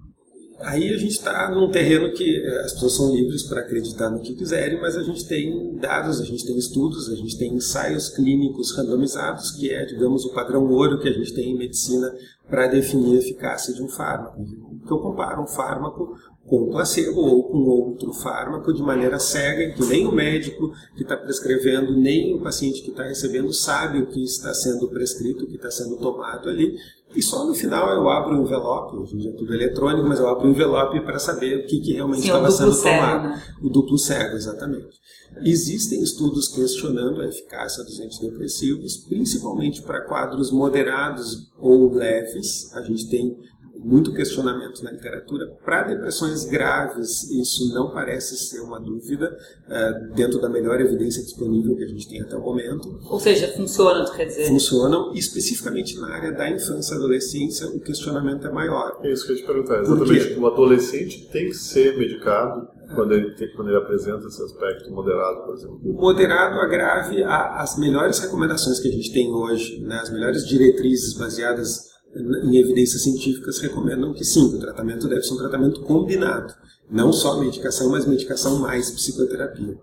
Aí 0.62 0.94
a 0.94 0.98
gente 0.98 1.12
está 1.12 1.50
num 1.50 1.72
terreno 1.72 2.12
que 2.12 2.38
eh, 2.38 2.62
as 2.66 2.74
pessoas 2.74 2.96
são 2.96 3.16
livres 3.16 3.44
para 3.44 3.62
acreditar 3.62 4.10
no 4.10 4.20
que 4.20 4.36
quiserem, 4.36 4.80
mas 4.80 4.98
a 4.98 5.04
gente 5.04 5.26
tem 5.26 5.76
dados, 5.78 6.20
a 6.20 6.26
gente 6.26 6.46
tem 6.46 6.58
estudos, 6.58 7.10
a 7.10 7.16
gente 7.16 7.38
tem 7.38 7.54
ensaios 7.54 8.10
clínicos 8.10 8.76
randomizados, 8.76 9.52
que 9.52 9.72
é, 9.72 9.86
digamos, 9.86 10.26
o 10.26 10.34
padrão 10.34 10.70
ouro 10.70 11.00
que 11.00 11.08
a 11.08 11.14
gente 11.14 11.34
tem 11.34 11.52
em 11.52 11.58
medicina 11.58 12.14
para 12.50 12.68
definir 12.68 13.16
a 13.16 13.20
eficácia 13.20 13.74
de 13.74 13.82
um 13.82 13.88
fármaco. 13.88 14.44
Que 14.86 14.92
eu 14.92 15.00
comparo 15.00 15.44
um 15.44 15.48
fármaco 15.48 16.18
com 16.46 16.70
placebo 16.70 17.22
ou 17.22 17.44
com 17.44 17.58
outro 17.60 18.12
fármaco 18.12 18.74
de 18.74 18.82
maneira 18.82 19.20
cega, 19.20 19.74
que 19.74 19.86
nem 19.86 20.08
o 20.08 20.12
médico 20.12 20.74
que 20.96 21.04
está 21.04 21.16
prescrevendo, 21.16 21.96
nem 21.96 22.34
o 22.34 22.42
paciente 22.42 22.82
que 22.82 22.90
está 22.90 23.04
recebendo 23.04 23.54
sabe 23.54 24.00
o 24.00 24.08
que 24.08 24.24
está 24.24 24.54
sendo 24.54 24.88
prescrito, 24.88 25.44
o 25.44 25.48
que 25.48 25.56
está 25.56 25.70
sendo 25.70 25.98
tomado 25.98 26.50
ali. 26.50 26.76
E 27.16 27.22
só 27.22 27.46
no 27.46 27.56
final 27.56 27.90
eu 27.92 28.08
abro 28.10 28.38
o 28.38 28.44
envelope, 28.44 28.98
hoje 28.98 29.16
em 29.16 29.20
dia 29.20 29.32
é 29.32 29.34
tudo 29.34 29.54
eletrônico, 29.54 30.08
mas 30.08 30.20
eu 30.20 30.28
abro 30.28 30.48
o 30.48 30.52
envelope 30.52 31.00
para 31.02 31.18
saber 31.18 31.60
o 31.60 31.68
que, 31.68 31.80
que 31.80 31.94
realmente 31.94 32.22
Sim, 32.22 32.28
estava 32.28 32.52
sendo 32.52 32.74
cego, 32.74 32.96
tomado. 32.96 33.30
Né? 33.30 33.44
O 33.62 33.70
duplo 33.70 33.98
cego, 33.98 34.36
exatamente. 34.36 35.00
Existem 35.44 36.02
estudos 36.02 36.48
questionando 36.48 37.22
a 37.22 37.28
eficácia 37.28 37.84
dos 37.84 38.00
antidepressivos, 38.00 38.98
principalmente 38.98 39.82
para 39.82 40.02
quadros 40.02 40.52
moderados 40.52 41.52
ou 41.58 41.94
leves. 41.94 42.74
A 42.74 42.82
gente 42.82 43.08
tem 43.10 43.38
muito 43.84 44.14
questionamento 44.14 44.84
na 44.84 44.92
literatura. 44.92 45.48
Para 45.64 45.84
depressões 45.84 46.46
graves, 46.46 47.30
isso 47.32 47.74
não 47.74 47.92
parece 47.92 48.38
ser 48.38 48.60
uma 48.60 48.80
dúvida, 48.80 49.38
uh, 49.68 50.14
dentro 50.14 50.40
da 50.40 50.50
melhor 50.50 50.80
evidência 50.82 51.24
disponível 51.24 51.76
que 51.76 51.84
a 51.84 51.88
gente 51.88 52.08
tem 52.08 52.22
até 52.22 52.36
o 52.36 52.42
momento. 52.42 53.00
Ou 53.10 53.20
seja, 53.20 53.48
funcionam, 53.50 54.06
quer 54.12 54.26
dizer? 54.26 54.48
Funcionam, 54.48 55.14
e 55.14 55.20
especificamente 55.20 55.98
na 56.00 56.14
área 56.14 56.32
da 56.32 56.50
infância 56.50 56.94
e 56.94 56.98
adolescência, 56.98 57.68
o 57.68 57.80
questionamento 57.80 58.46
é 58.48 58.52
maior. 58.52 59.00
É 59.04 59.12
isso 59.12 59.26
que 59.26 59.32
eu 59.32 59.36
ia 59.38 59.42
te 59.42 59.48
perguntar, 59.48 59.82
exatamente. 59.82 60.40
O 60.40 60.48
adolescente 60.48 61.30
tem 61.32 61.48
que 61.48 61.56
ser 61.56 61.98
medicado 61.98 62.68
quando 62.96 63.14
ele, 63.14 63.32
tem, 63.36 63.52
quando 63.54 63.70
ele 63.70 63.78
apresenta 63.78 64.26
esse 64.28 64.42
aspecto 64.42 64.92
moderado, 64.92 65.46
por 65.46 65.56
exemplo? 65.56 65.80
O 65.84 65.94
moderado 65.94 66.60
a 66.60 66.68
grave, 66.68 67.24
as 67.24 67.78
melhores 67.78 68.20
recomendações 68.20 68.80
que 68.80 68.88
a 68.88 68.92
gente 68.92 69.14
tem 69.14 69.32
hoje, 69.32 69.80
né, 69.82 70.00
as 70.02 70.12
melhores 70.12 70.46
diretrizes 70.46 71.14
baseadas 71.14 71.89
em 72.16 72.58
evidências 72.58 73.04
científicas 73.04 73.60
recomendam 73.60 74.14
que 74.14 74.24
sim, 74.24 74.56
o 74.56 74.60
tratamento 74.60 75.08
deve 75.08 75.22
ser 75.22 75.34
um 75.34 75.38
tratamento 75.38 75.82
combinado, 75.82 76.54
não 76.90 77.14
só 77.14 77.40
medicação, 77.40 77.90
mas 77.92 78.06
medicação 78.06 78.60
mais 78.60 78.90
psicoterapia. 78.90 79.78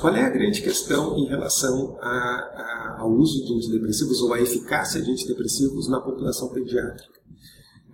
Qual 0.00 0.14
é 0.14 0.22
a 0.22 0.30
grande 0.30 0.60
questão 0.60 1.16
em 1.16 1.26
relação 1.26 1.96
ao 2.00 3.10
uso 3.10 3.44
de 3.46 3.54
antidepressivos 3.54 4.20
ou 4.20 4.34
à 4.34 4.40
eficácia 4.40 5.00
de 5.00 5.10
antidepressivos 5.10 5.88
na 5.88 6.00
população 6.00 6.48
pediátrica? 6.48 7.22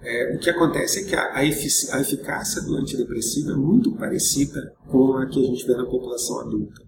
É, 0.00 0.34
o 0.34 0.38
que 0.38 0.48
acontece 0.48 1.00
é 1.00 1.04
que 1.04 1.14
a, 1.14 1.36
a, 1.36 1.44
efic 1.44 1.90
a 1.90 2.00
eficácia 2.00 2.62
do 2.62 2.76
antidepressivo 2.76 3.50
é 3.50 3.56
muito 3.56 3.96
parecida 3.96 4.72
com 4.86 5.14
a 5.14 5.26
que 5.26 5.40
a 5.40 5.46
gente 5.46 5.66
vê 5.66 5.74
na 5.74 5.84
população 5.84 6.40
adulta. 6.40 6.82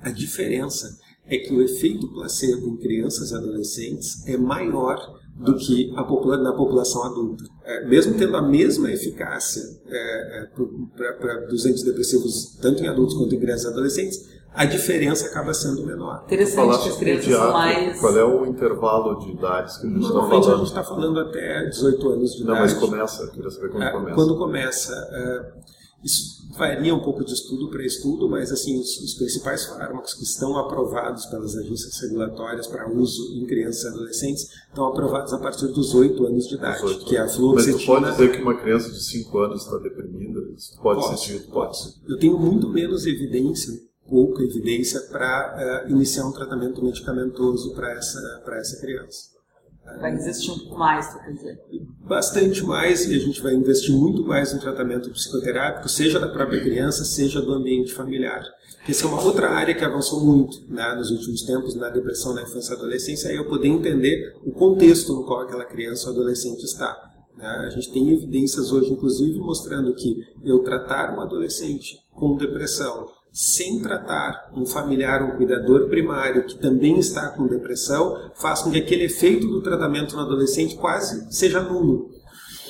A 0.00 0.10
diferença 0.10 0.98
é 1.26 1.38
que 1.38 1.52
o 1.52 1.62
efeito 1.62 2.08
placebo 2.08 2.68
em 2.68 2.76
crianças 2.76 3.30
e 3.30 3.34
adolescentes 3.34 4.26
é 4.26 4.36
maior 4.36 5.19
do 5.40 5.56
que 5.56 5.92
a 5.96 6.04
popula 6.04 6.36
na 6.36 6.52
população 6.52 7.02
adulta. 7.04 7.44
É, 7.64 7.86
mesmo 7.86 8.16
tendo 8.16 8.36
a 8.36 8.42
mesma 8.42 8.90
eficácia 8.92 9.62
é, 9.86 10.42
é, 10.42 11.46
dos 11.46 11.64
antidepressivos, 11.64 12.58
tanto 12.60 12.82
em 12.82 12.88
adultos 12.88 13.16
quanto 13.16 13.34
em 13.34 13.40
crianças 13.40 13.64
e 13.64 13.68
adolescentes, 13.68 14.40
a 14.52 14.64
diferença 14.64 15.26
acaba 15.26 15.54
sendo 15.54 15.86
menor. 15.86 16.24
Interessante 16.26 16.82
que 16.82 16.88
as 16.88 16.96
crianças 16.96 17.52
mais... 17.52 18.00
Qual 18.00 18.16
é 18.16 18.24
o 18.24 18.44
intervalo 18.46 19.18
de 19.20 19.30
idades 19.30 19.76
que 19.78 19.86
a 19.86 19.90
gente 19.90 20.02
está 20.02 20.12
falando? 20.12 20.30
Normalmente 20.30 20.48
a 20.48 20.56
gente 20.56 20.66
está 20.66 20.84
falando 20.84 21.20
até 21.20 21.64
18 21.66 22.08
anos 22.08 22.34
de 22.34 22.44
Não, 22.44 22.54
idade. 22.54 22.74
Não, 22.74 22.80
mas 22.80 22.90
começa, 22.90 23.26
queria 23.28 23.50
saber 23.50 23.70
quando 23.70 23.82
é, 23.82 23.92
começa. 23.92 24.14
Quando 24.14 24.36
começa. 24.36 25.54
Isso 26.02 26.40
varia 26.56 26.94
um 26.94 27.00
pouco 27.00 27.24
de 27.24 27.32
estudo 27.32 27.70
para 27.70 27.84
estudo, 27.84 28.28
mas 28.28 28.50
assim 28.50 28.78
os, 28.78 29.00
os, 29.00 29.14
principais 29.14 29.66
fármacos 29.66 30.14
que 30.14 30.24
estão 30.24 30.56
aprovados 30.56 31.26
pelas 31.26 31.56
agências 31.56 32.00
regulatórias 32.00 32.66
para 32.66 32.90
uso 32.90 33.34
em 33.34 33.46
crianças 33.46 33.84
e 33.84 33.88
adolescentes 33.88 34.48
estão 34.68 34.86
aprovados 34.86 35.32
a 35.32 35.38
partir 35.38 35.68
dos 35.68 35.94
8 35.94 36.26
anos 36.26 36.48
de 36.48 36.54
idade, 36.54 36.84
8 36.84 37.04
que 37.04 37.16
é 37.16 37.20
a 37.20 37.28
fluoxetina. 37.28 37.74
Mas 37.74 37.84
tu 37.84 37.86
pode 37.86 38.10
dizer 38.10 38.32
que 38.32 38.42
uma 38.42 38.58
criança 38.58 38.90
de 38.90 39.02
5 39.02 39.38
anos 39.38 39.64
está 39.64 39.78
deprimida? 39.78 40.40
Isso 40.56 40.80
pode, 40.80 41.00
pode 41.00 41.20
ser 41.20 41.38
dito? 41.38 41.50
Pode. 41.50 41.78
Eu 42.08 42.18
tenho 42.18 42.38
muito 42.38 42.68
menos 42.68 43.06
evidência, 43.06 43.72
pouca 44.08 44.42
evidência, 44.42 45.00
para 45.02 45.84
uh, 45.86 45.90
iniciar 45.90 46.26
um 46.26 46.32
tratamento 46.32 46.82
medicamentoso 46.82 47.74
para 47.74 47.92
essa, 47.92 48.42
essa 48.52 48.80
criança. 48.80 49.39
Vai 49.84 50.12
resistir 50.12 50.50
um 50.50 50.58
pouco 50.58 50.78
mais, 50.78 51.14
quer 51.14 51.32
dizer? 51.32 51.60
Bastante 52.00 52.62
mais, 52.64 53.06
e 53.06 53.14
a 53.14 53.18
gente 53.18 53.40
vai 53.40 53.54
investir 53.54 53.94
muito 53.94 54.22
mais 54.24 54.52
no 54.52 54.60
tratamento 54.60 55.10
psicoterápico, 55.10 55.88
seja 55.88 56.18
da 56.18 56.28
própria 56.28 56.60
criança, 56.60 57.04
seja 57.04 57.42
do 57.42 57.52
ambiente 57.52 57.92
familiar. 57.92 58.44
Essa 58.88 59.04
é 59.04 59.08
uma 59.08 59.22
outra 59.22 59.50
área 59.50 59.74
que 59.74 59.84
avançou 59.84 60.24
muito 60.24 60.64
né, 60.72 60.94
nos 60.94 61.10
últimos 61.10 61.42
tempos 61.42 61.74
na 61.74 61.90
depressão 61.90 62.34
na 62.34 62.42
infância 62.42 62.72
e 62.72 62.76
adolescência, 62.76 63.28
é 63.28 63.38
eu 63.38 63.48
poder 63.48 63.68
entender 63.68 64.34
o 64.44 64.52
contexto 64.52 65.12
no 65.12 65.24
qual 65.24 65.40
aquela 65.40 65.64
criança 65.64 66.08
ou 66.08 66.14
adolescente 66.14 66.64
está. 66.64 67.10
Né? 67.36 67.46
A 67.46 67.70
gente 67.70 67.92
tem 67.92 68.10
evidências 68.10 68.72
hoje, 68.72 68.90
inclusive, 68.90 69.38
mostrando 69.38 69.94
que 69.94 70.24
eu 70.44 70.60
tratar 70.60 71.16
um 71.16 71.20
adolescente 71.20 71.98
com 72.12 72.36
depressão 72.36 73.08
sem 73.32 73.80
tratar 73.80 74.50
um 74.54 74.66
familiar, 74.66 75.22
um 75.22 75.36
cuidador 75.36 75.88
primário 75.88 76.46
que 76.46 76.58
também 76.58 76.98
está 76.98 77.28
com 77.28 77.46
depressão, 77.46 78.30
faz 78.34 78.62
com 78.62 78.70
que 78.70 78.78
aquele 78.78 79.04
efeito 79.04 79.46
do 79.46 79.62
tratamento 79.62 80.16
no 80.16 80.22
adolescente 80.22 80.76
quase 80.76 81.32
seja 81.32 81.60
nulo. 81.60 82.10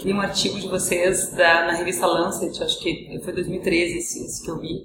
Li 0.05 0.13
um 0.13 0.21
artigo 0.21 0.59
de 0.59 0.69
vocês 0.69 1.31
da, 1.33 1.67
na 1.67 1.73
revista 1.73 2.07
Lancet, 2.07 2.63
acho 2.63 2.79
que 2.81 3.21
foi 3.23 3.33
2013 3.33 3.99
esse, 3.99 4.25
esse 4.25 4.43
que 4.43 4.51
eu 4.51 4.59
vi, 4.59 4.85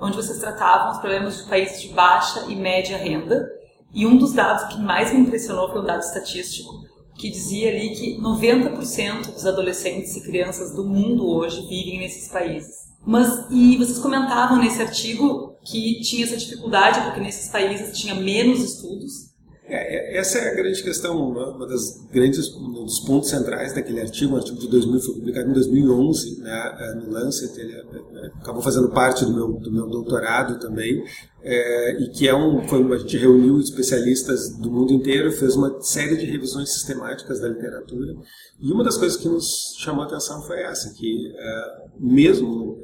onde 0.00 0.16
vocês 0.16 0.38
tratavam 0.38 0.92
os 0.92 0.98
problemas 0.98 1.38
de 1.38 1.48
países 1.48 1.82
de 1.82 1.88
baixa 1.88 2.44
e 2.48 2.56
média 2.56 2.96
renda. 2.96 3.46
E 3.92 4.06
um 4.06 4.16
dos 4.16 4.32
dados 4.32 4.74
que 4.74 4.80
mais 4.80 5.12
me 5.12 5.20
impressionou 5.20 5.70
foi 5.70 5.80
um 5.80 5.84
dado 5.84 6.00
estatístico, 6.00 6.70
que 7.16 7.30
dizia 7.30 7.68
ali 7.68 7.90
que 7.90 8.20
90% 8.20 9.32
dos 9.32 9.46
adolescentes 9.46 10.16
e 10.16 10.22
crianças 10.22 10.74
do 10.74 10.84
mundo 10.84 11.28
hoje 11.28 11.60
vivem 11.68 12.00
nesses 12.00 12.28
países. 12.28 12.83
Mas, 13.06 13.46
e 13.50 13.76
vocês 13.76 13.98
comentavam 13.98 14.58
nesse 14.58 14.80
artigo 14.80 15.54
que 15.64 16.00
tinha 16.00 16.24
essa 16.24 16.36
dificuldade 16.36 17.00
porque 17.02 17.20
nesses 17.20 17.50
países 17.50 17.98
tinha 17.98 18.14
menos 18.14 18.60
estudos. 18.60 19.33
É, 19.66 20.16
é 20.16 20.18
essa 20.18 20.38
é 20.38 20.50
a 20.50 20.54
grande 20.54 20.82
questão, 20.82 21.16
uma 21.30 21.66
das 21.66 22.06
grandes 22.12 22.54
um 22.54 22.84
dos 22.84 23.00
pontos 23.00 23.30
centrais 23.30 23.74
daquele 23.74 24.00
artigo, 24.00 24.34
um 24.34 24.36
artigo 24.36 24.58
de 24.58 24.68
2000, 24.68 25.00
foi 25.00 25.14
publicado 25.14 25.50
em 25.50 25.52
2011 25.54 26.40
né, 26.40 26.76
é, 26.78 26.94
no 26.94 27.10
Lancet, 27.10 27.58
ele 27.58 27.72
é, 27.72 28.26
acabou 28.42 28.60
fazendo 28.60 28.90
parte 28.90 29.24
do 29.24 29.32
meu, 29.32 29.52
do 29.54 29.72
meu 29.72 29.88
doutorado 29.88 30.58
também, 30.58 31.02
é, 31.42 32.02
e 32.02 32.10
que 32.10 32.28
é 32.28 32.34
um, 32.34 32.68
foi, 32.68 32.82
a 32.92 32.98
gente 32.98 33.16
reuniu 33.16 33.58
especialistas 33.58 34.50
do 34.58 34.70
mundo 34.70 34.92
inteiro, 34.92 35.32
fez 35.32 35.56
uma 35.56 35.80
série 35.80 36.16
de 36.16 36.26
revisões 36.26 36.70
sistemáticas 36.70 37.40
da 37.40 37.48
literatura, 37.48 38.14
e 38.60 38.70
uma 38.70 38.84
das 38.84 38.98
coisas 38.98 39.16
que 39.16 39.28
nos 39.28 39.74
chamou 39.78 40.02
a 40.04 40.06
atenção 40.06 40.42
foi 40.42 40.60
essa, 40.60 40.92
que 40.92 41.32
é, 41.34 41.84
mesmo 41.98 42.74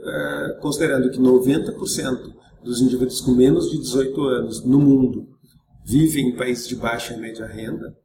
considerando 0.60 1.10
que 1.10 1.18
90% 1.18 2.40
dos 2.64 2.80
indivíduos 2.80 3.20
com 3.20 3.32
menos 3.32 3.70
de 3.70 3.78
18 3.78 4.22
anos 4.22 4.64
no 4.64 4.78
mundo 4.78 5.29
vivem 5.90 6.28
em 6.28 6.36
países 6.36 6.68
de 6.68 6.76
baixa 6.76 7.14
e 7.14 7.20
média 7.20 7.46
renda, 7.46 7.96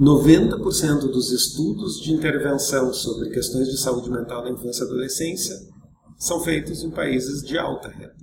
90% 0.00 1.00
dos 1.10 1.30
estudos 1.30 2.00
de 2.00 2.12
intervenção 2.12 2.92
sobre 2.94 3.28
questões 3.28 3.68
de 3.68 3.76
saúde 3.76 4.10
mental 4.10 4.42
na 4.42 4.50
infância 4.50 4.84
e 4.84 4.86
adolescência 4.86 5.54
são 6.16 6.40
feitos 6.40 6.82
em 6.82 6.90
países 6.90 7.42
de 7.42 7.58
alta 7.58 7.88
renda. 7.88 8.14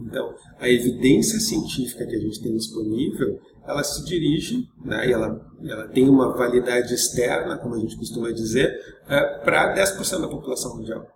Então, 0.00 0.34
a 0.58 0.68
evidência 0.68 1.38
científica 1.38 2.06
que 2.06 2.16
a 2.16 2.18
gente 2.18 2.42
tem 2.42 2.56
disponível, 2.56 3.38
ela 3.64 3.84
se 3.84 4.04
dirige, 4.04 4.66
né, 4.84 5.08
e 5.08 5.12
ela, 5.12 5.40
ela 5.62 5.88
tem 5.88 6.08
uma 6.08 6.34
validade 6.36 6.92
externa, 6.92 7.58
como 7.58 7.74
a 7.74 7.78
gente 7.78 7.96
costuma 7.96 8.32
dizer, 8.32 8.74
é, 9.06 9.38
para 9.44 9.76
10% 9.76 10.20
da 10.20 10.28
população 10.28 10.76
mundial. 10.76 11.06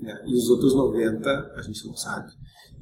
Né? 0.00 0.14
E 0.26 0.34
os 0.34 0.48
outros 0.48 0.74
90% 0.74 1.50
a 1.56 1.62
gente 1.62 1.86
não 1.86 1.94
sabe. 1.94 2.30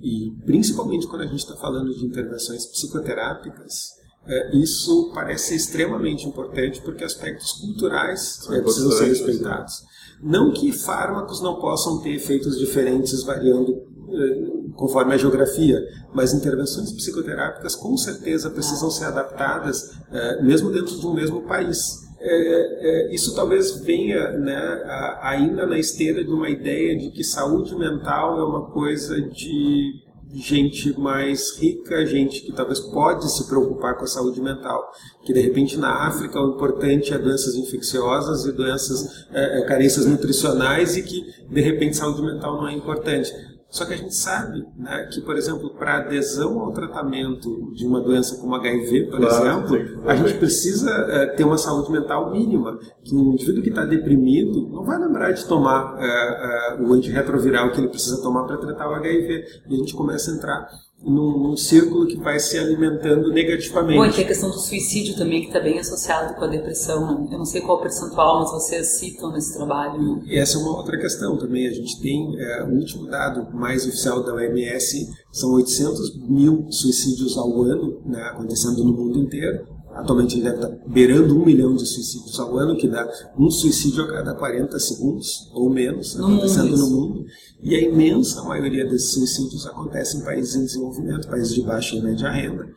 E 0.01 0.33
principalmente 0.45 1.07
quando 1.07 1.23
a 1.23 1.27
gente 1.27 1.41
está 1.41 1.57
falando 1.57 1.93
de 1.93 2.05
intervenções 2.05 2.67
psicoterápicas, 2.67 3.99
é, 4.27 4.57
isso 4.57 5.11
parece 5.15 5.49
ser 5.49 5.55
extremamente 5.57 6.27
importante 6.27 6.81
porque 6.83 7.03
aspectos 7.03 7.53
culturais 7.53 8.47
é, 8.51 8.61
precisam 8.61 8.93
ser 8.93 9.07
respeitados. 9.07 9.83
Não 10.23 10.53
que 10.53 10.73
fármacos 10.73 11.41
não 11.41 11.61
possam 11.61 12.01
ter 12.01 12.11
efeitos 12.11 12.59
diferentes 12.59 13.23
variando 13.23 13.73
é, 14.11 14.73
conforme 14.75 15.15
a 15.15 15.17
geografia, 15.17 15.81
mas 16.15 16.33
intervenções 16.33 16.93
psicoterápicas 16.93 17.75
com 17.75 17.97
certeza 17.97 18.51
precisam 18.51 18.91
ser 18.91 19.07
adaptadas 19.07 19.93
é, 20.11 20.43
mesmo 20.43 20.71
dentro 20.71 20.99
de 20.99 21.07
um 21.07 21.15
mesmo 21.15 21.43
país. 21.43 22.08
É, 22.21 23.11
é, 23.11 23.15
isso 23.15 23.35
talvez 23.35 23.81
venha 23.81 24.33
né, 24.33 24.57
a, 24.57 25.31
ainda 25.31 25.67
na 25.67 25.79
esteira 25.79 26.25
de 26.25 26.31
uma 26.31 26.51
ideia 26.51 26.97
de 26.97 27.11
que 27.11 27.23
saúde 27.23 27.77
mental 27.77 28.39
é 28.39 28.45
uma 28.45 28.71
coisa 28.71 29.21
de 29.21 30.09
gente 30.35 30.99
mais 30.99 31.57
rica, 31.59 32.05
gente 32.05 32.43
que 32.43 32.53
talvez 32.53 32.81
pode 32.81 33.31
se 33.31 33.47
preocupar 33.49 33.97
com 33.97 34.05
a 34.05 34.09
saúde 34.09 34.41
mental, 34.41 34.91
que 35.25 35.33
de 35.33 35.41
repente 35.41 35.77
na 35.77 36.07
África 36.07 36.41
o 36.41 36.55
importante 36.55 37.15
é 37.15 37.19
doenças 37.19 37.55
infecciosas 37.55 38.45
e 38.45 38.53
doenças, 38.53 39.27
é, 39.33 39.61
é 39.61 39.65
carências 39.65 40.05
nutricionais 40.05 40.97
e 40.97 41.03
que 41.03 41.25
de 41.49 41.61
repente 41.61 41.97
saúde 41.97 42.23
mental 42.23 42.57
não 42.57 42.69
é 42.69 42.75
importante. 42.75 43.33
Só 43.71 43.85
que 43.85 43.93
a 43.93 43.97
gente 43.97 44.15
sabe 44.15 44.67
né, 44.77 45.09
que, 45.13 45.21
por 45.21 45.37
exemplo, 45.37 45.71
para 45.75 45.99
adesão 45.99 46.59
ao 46.61 46.73
tratamento 46.73 47.71
de 47.75 47.87
uma 47.87 48.01
doença 48.01 48.41
como 48.41 48.55
HIV, 48.55 49.11
por 49.11 49.21
claro, 49.21 49.67
exemplo, 49.67 50.09
a 50.09 50.17
gente 50.17 50.39
precisa 50.39 50.91
uh, 50.91 51.37
ter 51.37 51.45
uma 51.45 51.59
saúde 51.59 51.93
mental 51.93 52.31
mínima. 52.33 52.79
Que 53.05 53.15
um 53.15 53.33
indivíduo 53.33 53.63
que 53.63 53.69
está 53.69 53.85
deprimido 53.85 54.69
não 54.71 54.85
vai 54.85 54.99
lembrar 54.99 55.33
de 55.33 55.45
tomar 55.45 55.97
uh, 55.97 56.83
uh, 56.83 56.89
o 56.89 56.95
antirretroviral 56.95 57.71
que 57.73 57.81
ele 57.81 57.89
precisa 57.89 58.23
tomar 58.23 58.45
para 58.45 58.57
tratar 58.57 58.89
o 58.89 58.95
HIV. 58.95 59.45
E 59.69 59.75
a 59.75 59.77
gente 59.77 59.95
começa 59.95 60.31
a 60.31 60.35
entrar 60.35 60.69
num, 61.03 61.39
num, 61.39 61.57
círculo 61.57 62.07
que 62.07 62.17
vai 62.17 62.39
se 62.41 62.59
alimentando 62.59 63.33
negativamente. 63.33 63.99
Bom, 63.99 64.07
e 64.07 64.13
tem 64.13 64.25
a 64.25 64.29
questão 64.29 64.51
do 64.51 64.59
suicídio 64.59 65.17
também, 65.17 65.43
que 65.43 65.47
está 65.47 65.61
bem 65.61 65.79
associado 65.79 66.35
com 66.35 66.45
a 66.45 66.49
depressão. 66.49 67.21
Né? 67.21 67.29
Eu 67.33 67.39
não 67.39 67.45
sei 67.45 67.61
qual 67.61 67.81
percentual, 67.81 68.41
mas 68.41 68.51
vocês 68.51 68.99
citam 68.99 69.33
nesse 69.33 69.55
trabalho. 69.57 70.23
E 70.27 70.37
essa 70.37 70.59
é 70.59 70.61
uma 70.61 70.77
outra 70.77 70.99
questão 70.99 71.37
também. 71.37 71.67
A 71.67 71.73
gente 71.73 72.01
tem 72.01 72.35
é, 72.39 72.65
o 72.65 72.75
último 72.75 73.07
dado 73.07 73.55
mais 73.55 73.87
oficial 73.87 74.23
da 74.23 74.35
OMS, 74.35 75.09
são 75.33 75.53
800 75.53 76.29
mil 76.29 76.67
suicídios 76.71 77.37
ao 77.37 77.63
ano 77.63 78.01
né, 78.05 78.23
acontecendo 78.23 78.83
no 78.83 78.93
mundo 78.93 79.19
inteiro. 79.19 79.78
Atualmente 79.99 80.37
ele 80.37 80.45
deve 80.45 80.57
estar 80.57 80.69
beirando 80.87 81.37
um 81.37 81.45
milhão 81.45 81.75
de 81.75 81.85
suicídios 81.85 82.39
ao 82.39 82.57
ano, 82.57 82.77
que 82.77 82.87
dá 82.87 83.07
um 83.37 83.51
suicídio 83.51 84.05
a 84.05 84.09
cada 84.09 84.35
40 84.35 84.79
segundos 84.79 85.51
ou 85.53 85.69
menos 85.69 86.15
no 86.15 86.27
acontecendo 86.27 86.71
mundo, 86.71 86.79
no 86.79 86.91
mundo. 86.91 87.25
E 87.61 87.75
a 87.75 87.81
imensa 87.81 88.43
maioria 88.45 88.85
desses 88.85 89.13
suicídios 89.13 89.67
acontece 89.67 90.17
em 90.17 90.25
países 90.25 90.55
em 90.55 90.65
desenvolvimento, 90.65 91.29
países 91.29 91.53
de 91.53 91.63
baixa 91.63 91.97
e 91.97 92.01
média 92.01 92.31
renda. 92.31 92.69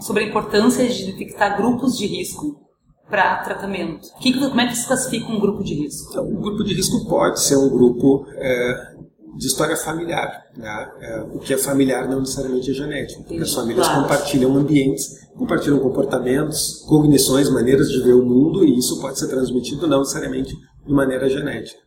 Sobre 0.00 0.24
a 0.24 0.28
importância 0.28 0.86
de 0.86 1.06
detectar 1.06 1.56
grupos 1.56 1.96
de 1.96 2.06
risco 2.06 2.66
para 3.08 3.36
tratamento. 3.36 4.08
como 4.20 4.60
é 4.60 4.66
que 4.66 4.76
se 4.76 4.86
classifica 4.86 5.32
um 5.32 5.40
grupo 5.40 5.64
de 5.64 5.74
risco? 5.74 6.10
Então, 6.10 6.26
um 6.26 6.40
grupo 6.40 6.64
de 6.64 6.74
risco 6.74 7.06
pode 7.08 7.40
ser 7.40 7.56
um 7.56 7.70
grupo 7.70 8.26
é, 8.34 8.95
de 9.36 9.46
história 9.46 9.76
familiar. 9.76 10.46
Né? 10.56 10.90
É, 11.00 11.20
o 11.32 11.38
que 11.38 11.54
é 11.54 11.58
familiar 11.58 12.08
não 12.08 12.20
necessariamente 12.20 12.70
é 12.70 12.74
genético, 12.74 13.24
porque 13.24 13.42
as 13.42 13.52
famílias 13.52 13.86
claro. 13.86 14.02
compartilham 14.02 14.56
ambientes, 14.56 15.28
compartilham 15.36 15.78
comportamentos, 15.78 16.84
cognições, 16.88 17.48
maneiras 17.50 17.88
de 17.88 18.00
ver 18.02 18.14
o 18.14 18.24
mundo, 18.24 18.64
e 18.64 18.78
isso 18.78 19.00
pode 19.00 19.18
ser 19.18 19.28
transmitido 19.28 19.86
não 19.86 20.00
necessariamente 20.00 20.54
de 20.86 20.92
maneira 20.92 21.28
genética. 21.28 21.78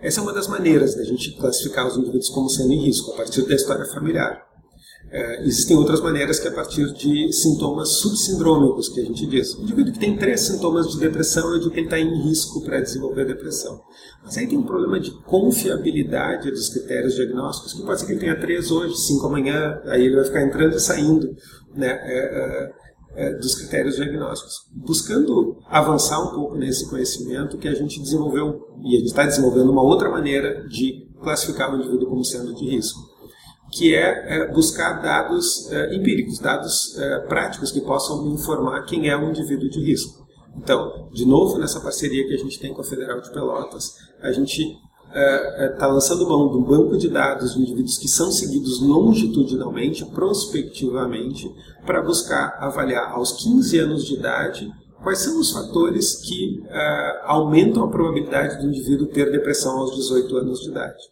Essa 0.00 0.20
é 0.20 0.22
uma 0.22 0.32
das 0.32 0.46
maneiras 0.46 0.94
da 0.94 1.04
gente 1.04 1.32
classificar 1.36 1.86
os 1.86 1.96
indivíduos 1.96 2.28
como 2.28 2.50
sendo 2.50 2.72
em 2.72 2.84
risco, 2.84 3.12
a 3.12 3.16
partir 3.16 3.42
da 3.42 3.54
história 3.54 3.84
familiar. 3.86 4.44
É, 5.08 5.44
existem 5.44 5.76
outras 5.76 6.00
maneiras 6.00 6.40
que 6.40 6.48
é 6.48 6.50
a 6.50 6.54
partir 6.54 6.92
de 6.94 7.32
sintomas 7.32 7.98
subsindrômicos, 7.98 8.88
que 8.88 9.00
a 9.00 9.04
gente 9.04 9.24
diz. 9.26 9.54
O 9.54 9.62
indivíduo 9.62 9.92
que 9.92 10.00
tem 10.00 10.16
três 10.16 10.40
sintomas 10.40 10.88
de 10.88 10.98
depressão, 10.98 11.52
eu 11.52 11.60
digo 11.60 11.70
que 11.70 11.78
ele 11.78 11.86
está 11.86 11.98
em 11.98 12.22
risco 12.22 12.60
para 12.62 12.80
desenvolver 12.80 13.24
depressão. 13.24 13.80
Mas 14.24 14.36
aí 14.36 14.48
tem 14.48 14.58
um 14.58 14.64
problema 14.64 14.98
de 14.98 15.12
confiabilidade 15.22 16.50
dos 16.50 16.68
critérios 16.70 17.14
diagnósticos, 17.14 17.72
que 17.72 17.82
pode 17.82 18.00
ser 18.00 18.06
que 18.06 18.12
ele 18.12 18.20
tenha 18.20 18.38
três 18.38 18.70
hoje, 18.70 18.96
cinco 18.96 19.26
amanhã, 19.26 19.80
aí 19.86 20.04
ele 20.04 20.16
vai 20.16 20.24
ficar 20.24 20.42
entrando 20.42 20.74
e 20.74 20.80
saindo 20.80 21.36
né, 21.72 21.88
é, 22.02 22.72
é, 23.14 23.26
é 23.28 23.34
dos 23.38 23.54
critérios 23.54 23.94
diagnósticos. 23.94 24.66
Buscando 24.74 25.56
avançar 25.68 26.20
um 26.20 26.34
pouco 26.34 26.56
nesse 26.56 26.90
conhecimento 26.90 27.58
que 27.58 27.68
a 27.68 27.74
gente 27.74 28.02
desenvolveu, 28.02 28.66
e 28.82 28.96
a 28.96 28.98
gente 28.98 29.08
está 29.08 29.24
desenvolvendo 29.24 29.70
uma 29.70 29.82
outra 29.82 30.10
maneira 30.10 30.66
de 30.66 31.06
classificar 31.22 31.72
o 31.72 31.78
indivíduo 31.78 32.08
como 32.08 32.24
sendo 32.24 32.52
de 32.56 32.68
risco 32.68 33.15
que 33.70 33.94
é, 33.94 34.38
é 34.38 34.52
buscar 34.52 35.02
dados 35.02 35.70
é, 35.70 35.94
empíricos, 35.94 36.38
dados 36.38 36.96
é, 36.98 37.18
práticos 37.20 37.72
que 37.72 37.80
possam 37.80 38.26
informar 38.28 38.84
quem 38.84 39.08
é 39.08 39.16
um 39.16 39.30
indivíduo 39.30 39.68
de 39.68 39.80
risco. 39.80 40.26
Então, 40.56 41.08
de 41.12 41.26
novo, 41.26 41.58
nessa 41.58 41.80
parceria 41.80 42.26
que 42.26 42.34
a 42.34 42.38
gente 42.38 42.58
tem 42.58 42.72
com 42.72 42.80
a 42.80 42.84
Federal 42.84 43.20
de 43.20 43.30
Pelotas, 43.30 43.94
a 44.22 44.32
gente 44.32 44.78
está 45.72 45.86
lançando 45.86 46.28
mão 46.28 46.50
de 46.50 46.58
um 46.58 46.62
banco 46.62 46.98
de 46.98 47.08
dados 47.08 47.54
de 47.54 47.60
indivíduos 47.60 47.96
que 47.96 48.08
são 48.08 48.30
seguidos 48.30 48.82
longitudinalmente, 48.82 50.04
prospectivamente, 50.06 51.50
para 51.86 52.02
buscar 52.02 52.58
avaliar 52.60 53.12
aos 53.12 53.32
15 53.32 53.78
anos 53.78 54.04
de 54.04 54.14
idade 54.14 54.70
quais 55.02 55.20
são 55.20 55.38
os 55.38 55.52
fatores 55.52 56.16
que 56.16 56.62
aumentam 57.24 57.84
a 57.84 57.88
probabilidade 57.88 58.60
do 58.60 58.68
indivíduo 58.68 59.06
ter 59.06 59.30
depressão 59.30 59.78
aos 59.78 59.94
18 59.94 60.36
anos 60.36 60.60
de 60.60 60.70
idade. 60.70 61.02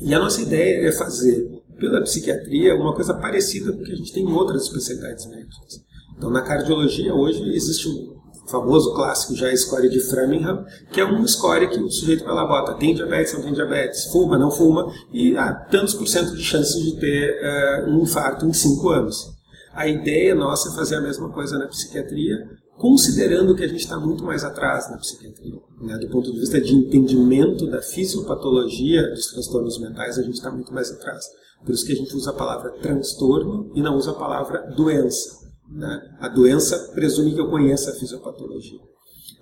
E 0.00 0.14
a 0.14 0.18
nossa 0.18 0.42
ideia 0.42 0.86
é 0.88 0.92
fazer 0.92 1.55
pela 1.78 2.00
psiquiatria 2.02 2.74
uma 2.74 2.94
coisa 2.94 3.14
parecida 3.14 3.72
com 3.72 3.80
o 3.80 3.84
que 3.84 3.92
a 3.92 3.96
gente 3.96 4.12
tem 4.12 4.24
em 4.24 4.32
outras 4.32 4.62
especialidades 4.62 5.26
médicas. 5.26 5.84
Então, 6.16 6.30
na 6.30 6.42
cardiologia, 6.42 7.14
hoje 7.14 7.42
existe 7.54 7.88
um 7.88 8.16
famoso, 8.48 8.94
clássico 8.94 9.34
já 9.34 9.54
score 9.56 9.88
de 9.88 10.00
Framingham, 10.00 10.64
que 10.92 11.00
é 11.00 11.04
um 11.04 11.26
score 11.26 11.68
que 11.68 11.78
o 11.78 11.90
sujeito 11.90 12.24
vai 12.24 12.34
lá 12.34 12.46
bota 12.46 12.74
tem 12.74 12.94
diabetes, 12.94 13.32
não 13.34 13.42
tem 13.42 13.52
diabetes, 13.52 14.04
fuma, 14.04 14.38
não 14.38 14.50
fuma, 14.50 14.92
e 15.12 15.36
há 15.36 15.52
tantos 15.52 15.94
por 15.94 16.06
cento 16.06 16.34
de 16.34 16.42
chances 16.42 16.82
de 16.82 16.98
ter 16.98 17.40
uh, 17.42 17.90
um 17.90 18.02
infarto 18.02 18.46
em 18.46 18.52
5 18.52 18.88
anos. 18.88 19.36
A 19.74 19.86
ideia 19.86 20.34
nossa 20.34 20.70
é 20.70 20.74
fazer 20.74 20.96
a 20.96 21.00
mesma 21.00 21.28
coisa 21.30 21.58
na 21.58 21.66
psiquiatria, 21.66 22.48
considerando 22.78 23.54
que 23.54 23.64
a 23.64 23.68
gente 23.68 23.80
está 23.80 23.98
muito 23.98 24.24
mais 24.24 24.44
atrás 24.44 24.90
na 24.90 24.96
psiquiatria. 24.98 25.60
Né? 25.80 25.98
Do 25.98 26.08
ponto 26.08 26.32
de 26.32 26.40
vista 26.40 26.60
de 26.60 26.74
entendimento 26.74 27.66
da 27.66 27.82
fisiopatologia 27.82 29.10
dos 29.10 29.26
transtornos 29.26 29.78
mentais, 29.78 30.18
a 30.18 30.22
gente 30.22 30.34
está 30.34 30.50
muito 30.50 30.72
mais 30.72 30.90
atrás. 30.90 31.26
Por 31.64 31.74
isso 31.74 31.84
que 31.84 31.92
a 31.92 31.96
gente 31.96 32.14
usa 32.14 32.30
a 32.30 32.34
palavra 32.34 32.70
transtorno 32.80 33.72
e 33.74 33.82
não 33.82 33.96
usa 33.96 34.12
a 34.12 34.14
palavra 34.14 34.72
doença. 34.76 35.46
Né? 35.68 36.00
A 36.20 36.28
doença 36.28 36.92
presume 36.94 37.34
que 37.34 37.40
eu 37.40 37.50
conheça 37.50 37.90
a 37.90 37.94
fisiopatologia. 37.94 38.78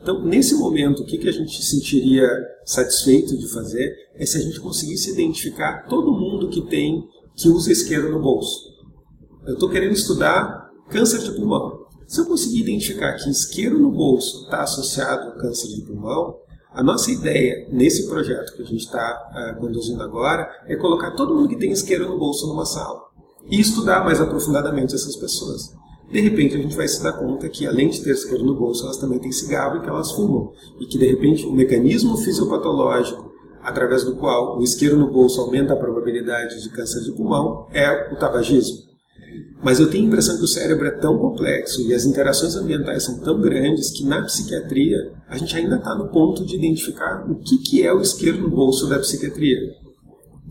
Então, 0.00 0.24
nesse 0.24 0.54
momento, 0.54 1.02
o 1.02 1.06
que, 1.06 1.18
que 1.18 1.28
a 1.28 1.32
gente 1.32 1.62
sentiria 1.62 2.28
satisfeito 2.64 3.36
de 3.36 3.48
fazer 3.48 3.94
é 4.14 4.24
se 4.24 4.38
a 4.38 4.40
gente 4.40 4.60
conseguisse 4.60 5.10
identificar 5.10 5.86
todo 5.88 6.12
mundo 6.12 6.48
que 6.48 6.62
tem, 6.68 7.04
que 7.36 7.48
usa 7.48 7.72
isqueiro 7.72 8.10
no 8.10 8.20
bolso. 8.20 8.72
Eu 9.46 9.54
estou 9.54 9.68
querendo 9.68 9.92
estudar 9.92 10.70
câncer 10.90 11.20
de 11.20 11.32
pulmão. 11.32 11.84
Se 12.06 12.20
eu 12.20 12.26
conseguir 12.26 12.60
identificar 12.60 13.14
que 13.14 13.30
isqueiro 13.30 13.78
no 13.78 13.90
bolso 13.90 14.44
está 14.44 14.62
associado 14.62 15.30
ao 15.30 15.38
câncer 15.38 15.68
de 15.68 15.82
pulmão, 15.82 16.36
a 16.74 16.82
nossa 16.82 17.10
ideia 17.10 17.68
nesse 17.70 18.08
projeto 18.08 18.52
que 18.56 18.62
a 18.62 18.66
gente 18.66 18.80
está 18.84 19.30
uh, 19.32 19.38
eh, 19.38 19.54
conduzindo 19.60 20.02
agora 20.02 20.50
é 20.66 20.74
colocar 20.74 21.12
todo 21.12 21.32
mundo 21.32 21.48
que 21.48 21.56
tem 21.56 21.70
isqueiro 21.70 22.08
no 22.08 22.18
bolso 22.18 22.48
numa 22.48 22.66
sala 22.66 23.00
e 23.48 23.60
estudar 23.60 24.04
mais 24.04 24.20
aprofundadamente 24.20 24.92
essas 24.92 25.14
pessoas. 25.14 25.72
De 26.10 26.20
repente 26.20 26.56
a 26.56 26.58
gente 26.58 26.76
vai 26.76 26.88
se 26.88 27.00
dar 27.00 27.12
conta 27.12 27.48
que 27.48 27.64
além 27.64 27.88
de 27.90 28.02
ter 28.02 28.10
isqueiro 28.10 28.44
no 28.44 28.56
bolso, 28.56 28.84
elas 28.84 28.96
também 28.96 29.20
têm 29.20 29.30
cigarro 29.30 29.78
e 29.78 29.80
que 29.82 29.88
elas 29.88 30.10
fumam. 30.12 30.52
E 30.80 30.86
que 30.86 30.98
de 30.98 31.06
repente 31.06 31.46
o 31.46 31.52
mecanismo 31.52 32.16
fisiopatológico 32.16 33.32
através 33.62 34.04
do 34.04 34.16
qual 34.16 34.58
o 34.58 34.62
isqueiro 34.62 34.98
no 34.98 35.10
bolso 35.10 35.40
aumenta 35.40 35.74
a 35.74 35.76
probabilidade 35.76 36.60
de 36.60 36.68
câncer 36.70 37.02
de 37.02 37.12
pulmão 37.12 37.66
é 37.72 38.12
o 38.12 38.16
tabagismo. 38.16 38.93
Mas 39.64 39.80
eu 39.80 39.88
tenho 39.88 40.04
a 40.04 40.08
impressão 40.08 40.36
que 40.36 40.44
o 40.44 40.46
cérebro 40.46 40.86
é 40.86 40.90
tão 40.90 41.16
complexo 41.16 41.80
e 41.88 41.94
as 41.94 42.04
interações 42.04 42.54
ambientais 42.54 43.04
são 43.04 43.18
tão 43.20 43.40
grandes 43.40 43.90
que 43.90 44.04
na 44.04 44.22
psiquiatria 44.22 45.12
a 45.26 45.38
gente 45.38 45.56
ainda 45.56 45.76
está 45.76 45.94
no 45.94 46.08
ponto 46.08 46.44
de 46.44 46.54
identificar 46.54 47.24
o 47.26 47.36
que, 47.36 47.56
que 47.56 47.82
é 47.82 47.90
o 47.90 48.02
isqueiro 48.02 48.42
no 48.42 48.50
bolso 48.50 48.86
da 48.86 48.98
psiquiatria. 48.98 49.58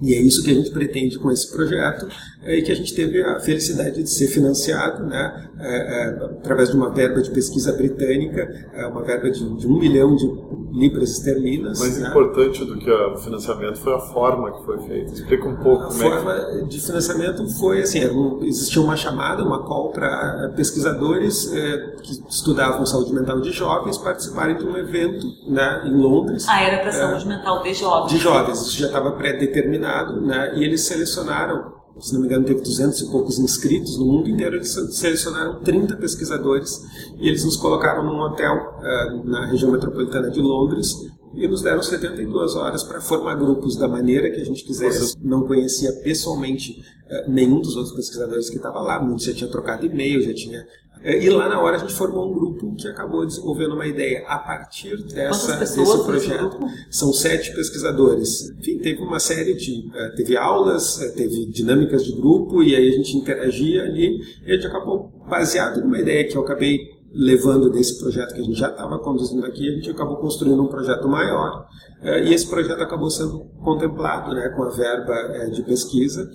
E 0.02 0.16
é 0.16 0.20
isso 0.20 0.44
que 0.44 0.50
a 0.50 0.54
gente 0.56 0.72
pretende 0.72 1.20
com 1.20 1.32
esse 1.32 1.50
projeto 1.52 2.08
é, 2.42 2.58
e 2.58 2.64
que 2.64 2.72
a 2.72 2.76
gente 2.76 2.96
teve 2.96 3.22
a 3.22 3.40
felicidade 3.40 4.02
de 4.02 4.10
ser 4.10 4.28
financiado 4.28 5.06
né, 5.06 5.48
através 5.60 6.70
de 6.70 6.76
uma 6.76 6.90
verba 6.90 7.22
de 7.22 7.30
pesquisa 7.32 7.74
britânica, 7.74 8.42
é, 8.74 8.88
uma 8.88 9.04
verba 9.04 9.30
de, 9.30 9.58
de, 9.58 9.68
um 9.68 9.78
milhão 9.78 10.16
de 10.16 10.26
libras 10.72 11.12
esterlinas. 11.12 11.80
Mais 11.80 12.00
né? 12.00 12.10
importante 12.10 12.66
do 12.66 12.78
que 12.78 12.90
o 12.90 13.18
financiamento 13.18 13.78
foi 13.78 13.94
a 13.94 14.00
forma 14.00 14.52
que 14.52 14.66
foi 14.66 14.80
feita. 14.80 15.14
Explica 15.14 15.48
um 15.48 15.56
pouco 15.58 15.84
a 15.84 15.88
como 15.88 16.00
forma 16.00 16.34
é 16.34 16.60
que... 16.60 16.66
de 16.66 16.82
financiamento 16.82 17.48
foi 17.60 17.82
assim, 17.82 18.06
um, 18.08 18.44
existia 18.44 18.82
uma 18.82 18.96
chamada, 18.96 19.44
uma 19.44 19.64
call 19.64 19.92
para 19.92 20.52
pesquisadores 20.56 21.54
é, 21.54 21.96
que 22.02 22.24
estudavam 22.28 22.86
saúde 22.86 23.14
mental 23.14 23.40
de 23.40 23.52
jovens 23.52 23.98
participarem 23.98 24.58
de 24.58 24.66
um 24.66 24.76
evento 24.76 25.26
né, 25.48 25.84
em 25.86 25.96
Londres. 25.96 26.46
Ah, 26.50 26.62
era 26.62 26.82
para 26.82 26.92
saúde 26.92 27.28
mental 27.28 27.62
de 27.62 27.74
jovens. 27.74 28.12
De 28.12 28.18
jovens, 28.18 28.62
isso 28.62 28.80
já 28.80 28.88
estava 28.88 29.12
pré-determinado, 29.12 30.20
né, 30.22 30.54
e 30.56 30.64
eles 30.64 30.82
selecionaram 30.82 31.83
se 32.02 32.14
não 32.14 32.22
me 32.22 32.28
engano, 32.28 32.46
teve 32.46 32.62
200 32.62 33.02
e 33.02 33.12
poucos 33.12 33.40
inscritos 33.40 33.98
no 33.98 34.06
mundo 34.06 34.30
inteiro. 34.30 34.56
Eles 34.56 34.72
selecionaram 34.92 35.62
30 35.62 35.96
pesquisadores 35.98 36.82
e 37.20 37.28
eles 37.28 37.46
nos 37.46 37.56
colocaram 37.56 38.04
num 38.04 38.20
hotel 38.20 38.56
uh, 38.80 39.30
na 39.30 39.46
região 39.46 39.72
metropolitana 39.72 40.30
de 40.30 40.42
Londres 40.42 40.94
e 41.36 41.48
nos 41.48 41.62
deram 41.62 41.82
72 41.82 42.56
horas 42.56 42.84
para 42.84 43.02
formar 43.02 43.36
grupos 43.36 43.76
da 43.76 43.88
maneira 43.88 44.30
que 44.32 44.42
a 44.42 44.46
gente 44.46 44.64
quisesse. 44.64 45.16
Não 45.22 45.46
conhecia 45.46 45.92
pessoalmente 46.04 46.72
uh, 46.72 47.32
nenhum 47.32 47.62
dos 47.62 47.76
outros 47.76 47.96
pesquisadores 47.96 48.50
que 48.50 48.58
estava 48.58 48.80
lá, 48.82 49.02
muitos 49.02 49.26
já 49.26 49.34
tinha 49.34 49.50
trocado 49.50 49.86
e-mail, 49.86 50.22
já 50.22 50.34
tinha 50.34 50.66
e 51.04 51.30
lá 51.30 51.50
na 51.50 51.60
hora 51.60 51.76
a 51.76 51.80
gente 51.80 51.94
formou 51.94 52.30
um 52.30 52.34
grupo 52.34 52.76
que 52.76 52.88
acabou 52.88 53.26
desenvolvendo 53.26 53.74
uma 53.74 53.86
ideia 53.86 54.24
a 54.26 54.38
partir 54.38 54.96
dessa, 55.04 55.58
desse 55.58 55.76
projeto. 56.04 56.58
São 56.90 57.12
sete 57.12 57.54
pesquisadores. 57.54 58.50
Enfim, 58.58 58.80
teve 58.80 59.02
uma 59.02 59.20
série 59.20 59.54
de. 59.54 59.90
É, 59.94 60.10
teve 60.16 60.38
aulas, 60.38 61.02
é, 61.02 61.10
teve 61.10 61.46
dinâmicas 61.48 62.06
de 62.06 62.14
grupo, 62.14 62.64
e 62.64 62.74
aí 62.74 62.88
a 62.88 62.92
gente 62.92 63.18
interagia 63.18 63.84
ali, 63.84 64.18
e 64.46 64.52
a 64.52 64.56
gente 64.56 64.68
acabou, 64.68 65.12
baseado 65.30 65.82
numa 65.82 66.00
ideia 66.00 66.26
que 66.26 66.38
eu 66.38 66.42
acabei 66.42 66.80
levando 67.14 67.70
desse 67.70 68.00
projeto 68.00 68.34
que 68.34 68.40
a 68.40 68.44
gente 68.44 68.58
já 68.58 68.70
estava 68.70 68.98
conduzindo 69.00 69.46
aqui, 69.46 69.70
a 69.70 69.76
gente 69.76 69.90
acabou 69.90 70.18
construindo 70.18 70.64
um 70.64 70.68
projeto 70.68 71.08
maior. 71.08 71.68
E 72.02 72.34
esse 72.34 72.48
projeto 72.48 72.82
acabou 72.82 73.10
sendo 73.10 73.46
contemplado 73.64 74.34
né, 74.34 74.50
com 74.50 74.64
a 74.64 74.70
verba 74.70 75.50
de 75.52 75.62
pesquisa. 75.64 76.30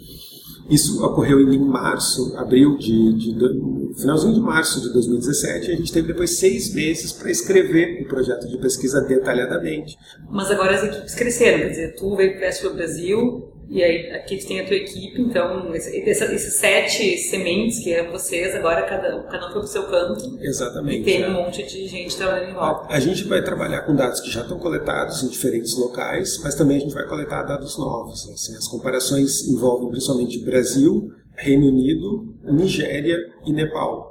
Isso 0.68 1.02
ocorreu 1.04 1.40
em 1.40 1.58
março, 1.58 2.36
abril 2.36 2.76
de, 2.76 3.14
de, 3.14 3.32
de, 3.32 4.00
finalzinho 4.00 4.34
de 4.34 4.40
março 4.40 4.80
de 4.82 4.92
2017. 4.92 5.70
E 5.70 5.72
a 5.72 5.76
gente 5.76 5.92
teve 5.92 6.08
depois 6.08 6.38
seis 6.38 6.74
meses 6.74 7.10
para 7.12 7.30
escrever 7.30 8.02
o 8.02 8.08
projeto 8.08 8.46
de 8.46 8.58
pesquisa 8.58 9.00
detalhadamente. 9.00 9.96
Mas 10.30 10.50
agora 10.50 10.74
as 10.74 10.84
equipes 10.84 11.14
cresceram, 11.14 11.60
quer 11.60 11.68
dizer, 11.70 11.94
tu 11.94 12.14
veio 12.16 12.38
para 12.38 12.70
o 12.70 12.74
Brasil, 12.74 13.52
e 13.70 13.82
aí 13.82 14.10
aqui 14.12 14.38
tu 14.38 14.46
tem 14.46 14.60
a 14.60 14.66
tua 14.66 14.76
equipe, 14.76 15.20
então 15.20 15.74
esses 15.74 16.54
sete 16.54 17.18
sementes 17.18 17.80
que 17.80 17.92
eram 17.92 18.10
vocês, 18.10 18.54
agora 18.54 18.82
cada, 18.82 19.22
cada 19.24 19.48
um 19.48 19.52
foi 19.52 19.60
pro 19.60 19.66
seu 19.66 19.82
canto. 19.84 20.38
Exatamente. 20.40 21.00
E 21.00 21.04
tem 21.04 21.22
é. 21.22 21.28
um 21.28 21.34
monte 21.34 21.62
de 21.66 21.86
gente 21.86 22.16
trabalhando 22.16 22.50
em 22.50 22.54
volta. 22.54 22.92
A, 22.92 22.96
a, 22.96 23.00
gente 23.00 23.24
vai 23.24 23.42
trabalhar 23.42 23.82
com 23.82 23.94
dados 23.94 24.20
que 24.20 24.30
já 24.30 24.40
estão 24.40 24.58
coletados 24.58 25.22
em 25.22 25.28
diferentes 25.28 25.76
locais, 25.76 26.40
mas 26.42 26.54
também 26.54 26.78
a 26.78 26.80
gente 26.80 26.94
vai 26.94 27.06
coletar 27.06 27.42
dados 27.42 27.78
novos. 27.78 28.28
Assim, 28.30 28.56
as 28.56 28.66
comparações 28.68 29.46
envolvem 29.46 29.90
principalmente 29.90 30.38
Brasil, 30.38 31.10
Reino 31.36 31.68
Unido, 31.68 32.34
Nigéria 32.44 33.18
e 33.44 33.52
Nepal. 33.52 34.07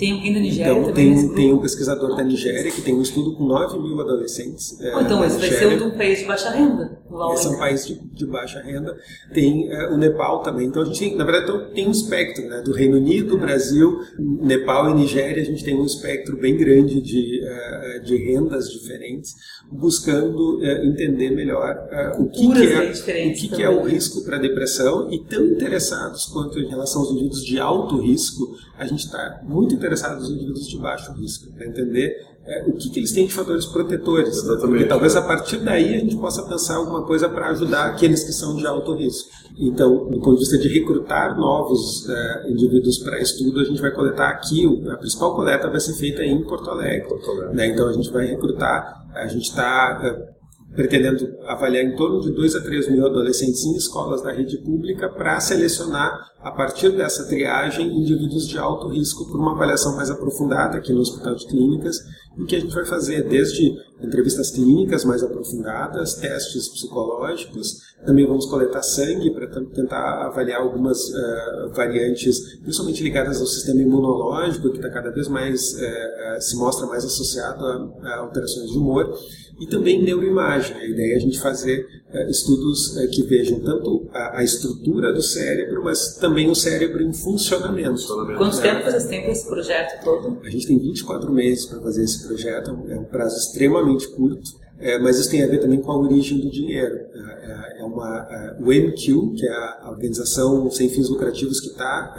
Tem 0.00 0.12
alguém 0.12 0.32
da 0.32 0.40
Nigéria 0.40 0.72
então, 0.72 0.84
também? 0.84 1.14
Tem, 1.14 1.34
tem 1.34 1.52
um 1.52 1.58
pesquisador 1.58 2.16
da 2.16 2.24
Nigéria 2.24 2.72
que 2.72 2.80
tem 2.80 2.94
um 2.94 3.02
estudo 3.02 3.36
com 3.36 3.44
9 3.44 3.78
mil 3.80 4.00
adolescentes. 4.00 4.80
É, 4.80 4.98
então, 4.98 5.22
esse 5.22 5.38
vai 5.38 5.50
ser 5.50 5.82
um 5.82 5.90
país 5.90 6.20
de 6.20 6.24
baixa 6.24 6.50
renda. 6.50 6.98
Esse 7.34 7.46
é 7.46 7.50
um 7.50 7.58
país 7.58 7.86
de, 7.86 8.00
de 8.14 8.26
baixa 8.26 8.62
renda. 8.62 8.96
Tem 9.34 9.70
é, 9.70 9.90
o 9.90 9.98
Nepal 9.98 10.42
também. 10.42 10.68
Então, 10.68 10.80
a 10.80 10.86
gente 10.86 10.98
tem, 10.98 11.16
na 11.16 11.24
verdade, 11.24 11.44
então, 11.44 11.74
tem 11.74 11.86
um 11.86 11.90
espectro 11.90 12.48
né, 12.48 12.62
do 12.62 12.72
Reino 12.72 12.96
Unido, 12.96 13.36
Brasil, 13.36 14.00
Nepal 14.18 14.90
e 14.90 14.94
Nigéria. 14.94 15.42
A 15.42 15.44
gente 15.44 15.62
tem 15.62 15.78
um 15.78 15.84
espectro 15.84 16.34
bem 16.38 16.56
grande 16.56 17.02
de, 17.02 17.44
é, 17.44 17.98
de 17.98 18.16
rendas 18.16 18.70
diferentes, 18.70 19.34
buscando 19.70 20.64
é, 20.64 20.86
entender 20.86 21.28
melhor 21.32 21.76
é, 21.90 22.12
o 22.18 22.26
que, 22.26 22.50
que 22.50 22.72
é, 22.72 23.26
o, 23.28 23.34
que, 23.34 23.48
que 23.48 23.62
é 23.62 23.68
o 23.68 23.82
risco 23.82 24.24
para 24.24 24.38
a 24.38 24.40
depressão 24.40 25.12
e 25.12 25.22
tão 25.24 25.44
interessados 25.44 26.24
quanto 26.24 26.58
em 26.58 26.68
relação 26.68 27.02
aos 27.02 27.10
indivíduos 27.10 27.44
de 27.44 27.60
alto 27.60 28.00
risco, 28.00 28.56
a 28.78 28.86
gente 28.86 29.04
está 29.04 29.40
muito 29.46 29.74
interessado 29.74 29.89
interessado 29.90 30.20
nos 30.20 30.30
indivíduos 30.30 30.68
de 30.68 30.78
baixo 30.78 31.12
risco, 31.12 31.52
para 31.52 31.66
entender 31.66 32.14
é, 32.46 32.64
o 32.66 32.72
que, 32.72 32.90
que, 32.90 33.00
eles 33.00 33.12
têm 33.12 33.26
de 33.26 33.34
fatores 33.34 33.66
protetores. 33.66 34.36
Exatamente. 34.36 34.68
Porque 34.68 34.84
talvez 34.84 35.16
a 35.16 35.22
partir 35.22 35.58
daí 35.58 35.96
a 35.96 35.98
gente 35.98 36.16
possa 36.16 36.42
pensar 36.48 36.76
alguma 36.76 37.04
coisa 37.04 37.28
para 37.28 37.48
ajudar 37.50 37.86
aqueles 37.86 38.24
que 38.24 38.32
são 38.32 38.56
de 38.56 38.66
alto 38.66 38.94
risco. 38.94 39.28
Então, 39.58 40.08
do 40.08 40.20
ponto 40.20 40.34
de 40.34 40.40
vista 40.40 40.58
de 40.58 40.68
recrutar 40.68 41.36
novos 41.36 42.08
é, 42.08 42.50
indivíduos 42.50 42.98
para 42.98 43.20
estudo, 43.20 43.60
a 43.60 43.64
gente 43.64 43.80
vai 43.80 43.90
coletar 43.90 44.28
aqui, 44.28 44.64
a 44.88 44.96
principal 44.96 45.34
coleta 45.34 45.68
vai 45.68 45.80
ser 45.80 45.94
feita 45.94 46.24
em 46.24 46.42
Porto 46.44 46.70
Alegre. 46.70 47.08
Porto 47.08 47.30
Alegre. 47.30 47.56
Né? 47.56 47.66
Então, 47.68 47.88
a 47.88 47.92
gente 47.92 48.10
vai 48.10 48.26
recrutar, 48.26 49.06
a 49.14 49.26
gente 49.26 49.48
está 49.48 50.00
é, 50.02 50.39
pretendendo 50.74 51.26
avaliar 51.46 51.84
em 51.84 51.96
torno 51.96 52.20
de 52.20 52.30
2 52.30 52.56
a 52.56 52.60
3 52.62 52.90
mil 52.90 53.04
adolescentes 53.04 53.64
em 53.64 53.76
escolas 53.76 54.22
da 54.22 54.32
rede 54.32 54.58
pública 54.58 55.08
para 55.08 55.40
selecionar, 55.40 56.30
a 56.40 56.50
partir 56.50 56.90
dessa 56.90 57.26
triagem, 57.26 57.86
indivíduos 57.86 58.48
de 58.48 58.56
alto 58.56 58.88
risco 58.88 59.26
por 59.26 59.38
uma 59.38 59.52
avaliação 59.52 59.96
mais 59.96 60.10
aprofundada 60.10 60.78
aqui 60.78 60.92
no 60.92 61.00
Hospital 61.00 61.34
de 61.34 61.46
Clínicas, 61.46 61.98
em 62.38 62.46
que 62.46 62.56
a 62.56 62.60
gente 62.60 62.74
vai 62.74 62.86
fazer 62.86 63.28
desde 63.28 63.72
entrevistas 64.00 64.50
clínicas 64.50 65.04
mais 65.04 65.22
aprofundadas, 65.22 66.14
testes 66.14 66.68
psicológicos, 66.68 67.90
também 68.06 68.26
vamos 68.26 68.46
coletar 68.46 68.82
sangue 68.82 69.30
para 69.30 69.46
tentar 69.48 70.26
avaliar 70.26 70.62
algumas 70.62 71.10
uh, 71.10 71.68
variantes, 71.74 72.58
principalmente 72.60 73.02
ligadas 73.02 73.40
ao 73.40 73.46
sistema 73.46 73.82
imunológico, 73.82 74.70
que 74.70 74.76
está 74.76 74.88
cada 74.88 75.10
vez 75.10 75.28
mais, 75.28 75.74
uh, 75.74 76.36
uh, 76.36 76.40
se 76.40 76.56
mostra 76.56 76.86
mais 76.86 77.04
associado 77.04 77.66
a, 77.66 78.08
a 78.08 78.16
alterações 78.20 78.70
de 78.70 78.78
humor, 78.78 79.12
e 79.60 79.66
também 79.66 80.02
neuroimagem 80.02 80.30
imagem. 80.30 80.76
A 80.76 80.86
ideia 80.86 81.12
é 81.12 81.16
a 81.16 81.20
gente 81.20 81.38
fazer 81.38 81.86
uh, 82.12 82.30
estudos 82.30 82.96
uh, 82.96 83.10
que 83.10 83.22
vejam 83.22 83.60
tanto 83.60 84.08
a, 84.12 84.38
a, 84.38 84.44
estrutura 84.44 85.12
do 85.12 85.22
cérebro, 85.22 85.84
mas 85.84 86.16
também 86.16 86.48
o 86.48 86.54
cérebro 86.54 87.02
em 87.02 87.12
funcionamento. 87.12 87.90
funcionamento. 87.90 88.38
Quanto 88.38 88.56
né? 88.56 88.62
tempo 88.62 88.84
vocês 88.84 89.04
têm 89.04 89.22
para 89.22 89.32
esse 89.32 89.46
projeto 89.46 90.04
todo? 90.04 90.38
A 90.42 90.50
gente 90.50 90.66
tem 90.66 90.78
24 90.78 91.30
meses 91.32 91.66
para 91.66 91.80
fazer 91.80 92.04
esse 92.04 92.26
projeto, 92.26 92.70
é 92.88 92.98
um 92.98 93.04
prazo 93.04 93.36
extremamente 93.36 94.08
curto. 94.08 94.58
É, 94.82 94.98
mas 94.98 95.18
isso 95.18 95.30
tem 95.30 95.44
a 95.44 95.46
ver 95.46 95.58
também 95.58 95.78
com 95.78 95.92
a 95.92 95.98
origem 95.98 96.40
do 96.40 96.50
dinheiro. 96.50 96.94
É, 96.94 97.80
é, 97.80 97.84
uma, 97.84 98.26
é, 98.30 98.62
o 98.62 98.72
MQ, 98.72 99.34
que 99.36 99.46
é 99.46 99.52
a 99.52 99.90
organização 99.90 100.70
sem 100.70 100.88
fins 100.88 101.10
lucrativos 101.10 101.60
que 101.60 101.68
está 101.68 102.16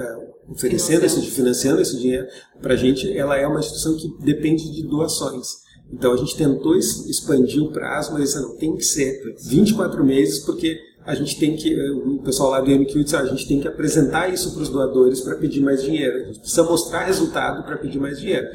oferecendo 0.47 1.03
esse, 1.03 1.21
financiando 1.21 1.81
esse 1.81 1.97
dinheiro 1.97 2.27
para 2.61 2.75
a 2.75 2.77
gente, 2.77 3.17
ela 3.17 3.35
é 3.35 3.47
uma 3.47 3.59
instituição 3.59 3.97
que 3.97 4.13
depende 4.23 4.71
de 4.71 4.83
doações. 4.83 5.61
Então 5.91 6.13
a 6.13 6.17
gente 6.17 6.35
tentou 6.37 6.75
expandir 6.75 7.61
o 7.61 7.71
prazo, 7.71 8.13
mas 8.13 8.33
não 8.35 8.55
tem 8.55 8.75
que 8.75 8.83
ser 8.83 9.35
24 9.41 10.03
meses, 10.05 10.39
porque 10.39 10.79
a 11.05 11.15
gente 11.15 11.37
tem 11.39 11.55
que, 11.55 11.75
o 12.05 12.19
pessoal 12.19 12.51
lá 12.51 12.61
do 12.61 12.69
MQ 12.69 13.03
disse, 13.03 13.15
ah, 13.15 13.21
a 13.21 13.25
gente 13.25 13.47
tem 13.47 13.59
que 13.59 13.67
apresentar 13.67 14.31
isso 14.31 14.53
para 14.53 14.61
os 14.61 14.69
doadores 14.69 15.21
para 15.21 15.35
pedir 15.35 15.61
mais 15.61 15.81
dinheiro. 15.81 16.15
A 16.15 16.25
gente 16.27 16.39
precisa 16.39 16.63
mostrar 16.63 17.05
resultado 17.05 17.63
para 17.63 17.77
pedir 17.77 17.99
mais 17.99 18.19
dinheiro. 18.19 18.47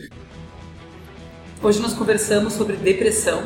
Hoje 1.62 1.80
nós 1.80 1.92
conversamos 1.92 2.52
sobre 2.52 2.76
depressão 2.76 3.42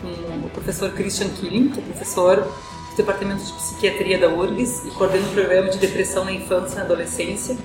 com 0.00 0.46
o 0.46 0.50
professor 0.50 0.90
Christian 0.92 1.28
Killing, 1.30 1.70
que 1.70 1.80
é 1.80 1.82
professor 1.82 2.36
do 2.36 2.96
Departamento 2.96 3.44
de 3.44 3.52
Psiquiatria 3.52 4.18
da 4.18 4.28
URGS 4.28 4.86
e 4.86 4.90
coordena 4.92 5.26
o 5.26 5.32
programa 5.32 5.68
de 5.68 5.78
depressão 5.78 6.24
na 6.24 6.32
infância 6.32 6.74
e 6.74 6.78
na 6.78 6.84
adolescência 6.84 7.56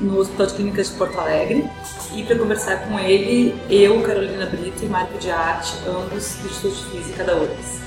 no 0.00 0.18
Hospital 0.18 0.46
de 0.46 0.54
Clínicas 0.54 0.90
de 0.90 0.96
Porto 0.96 1.18
Alegre. 1.18 1.64
E 2.14 2.22
para 2.22 2.38
conversar 2.38 2.88
com 2.88 2.98
ele, 2.98 3.54
eu, 3.68 4.00
Carolina 4.02 4.46
Brito 4.46 4.84
e 4.84 4.88
Marco 4.88 5.18
de 5.18 5.30
Arte, 5.30 5.74
ambos 5.86 6.36
do 6.36 6.46
Instituto 6.46 6.74
de 6.74 6.98
Física 6.98 7.24
da 7.24 7.36
URGS. 7.36 7.80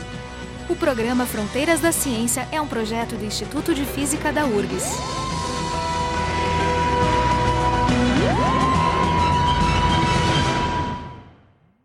O 0.69 0.75
programa 0.75 1.25
Fronteiras 1.25 1.79
da 1.79 1.91
Ciência 1.91 2.47
é 2.51 2.61
um 2.61 2.67
projeto 2.67 3.15
do 3.15 3.25
Instituto 3.25 3.73
de 3.73 3.85
Física 3.85 4.31
da 4.31 4.45
URGS. 4.45 4.97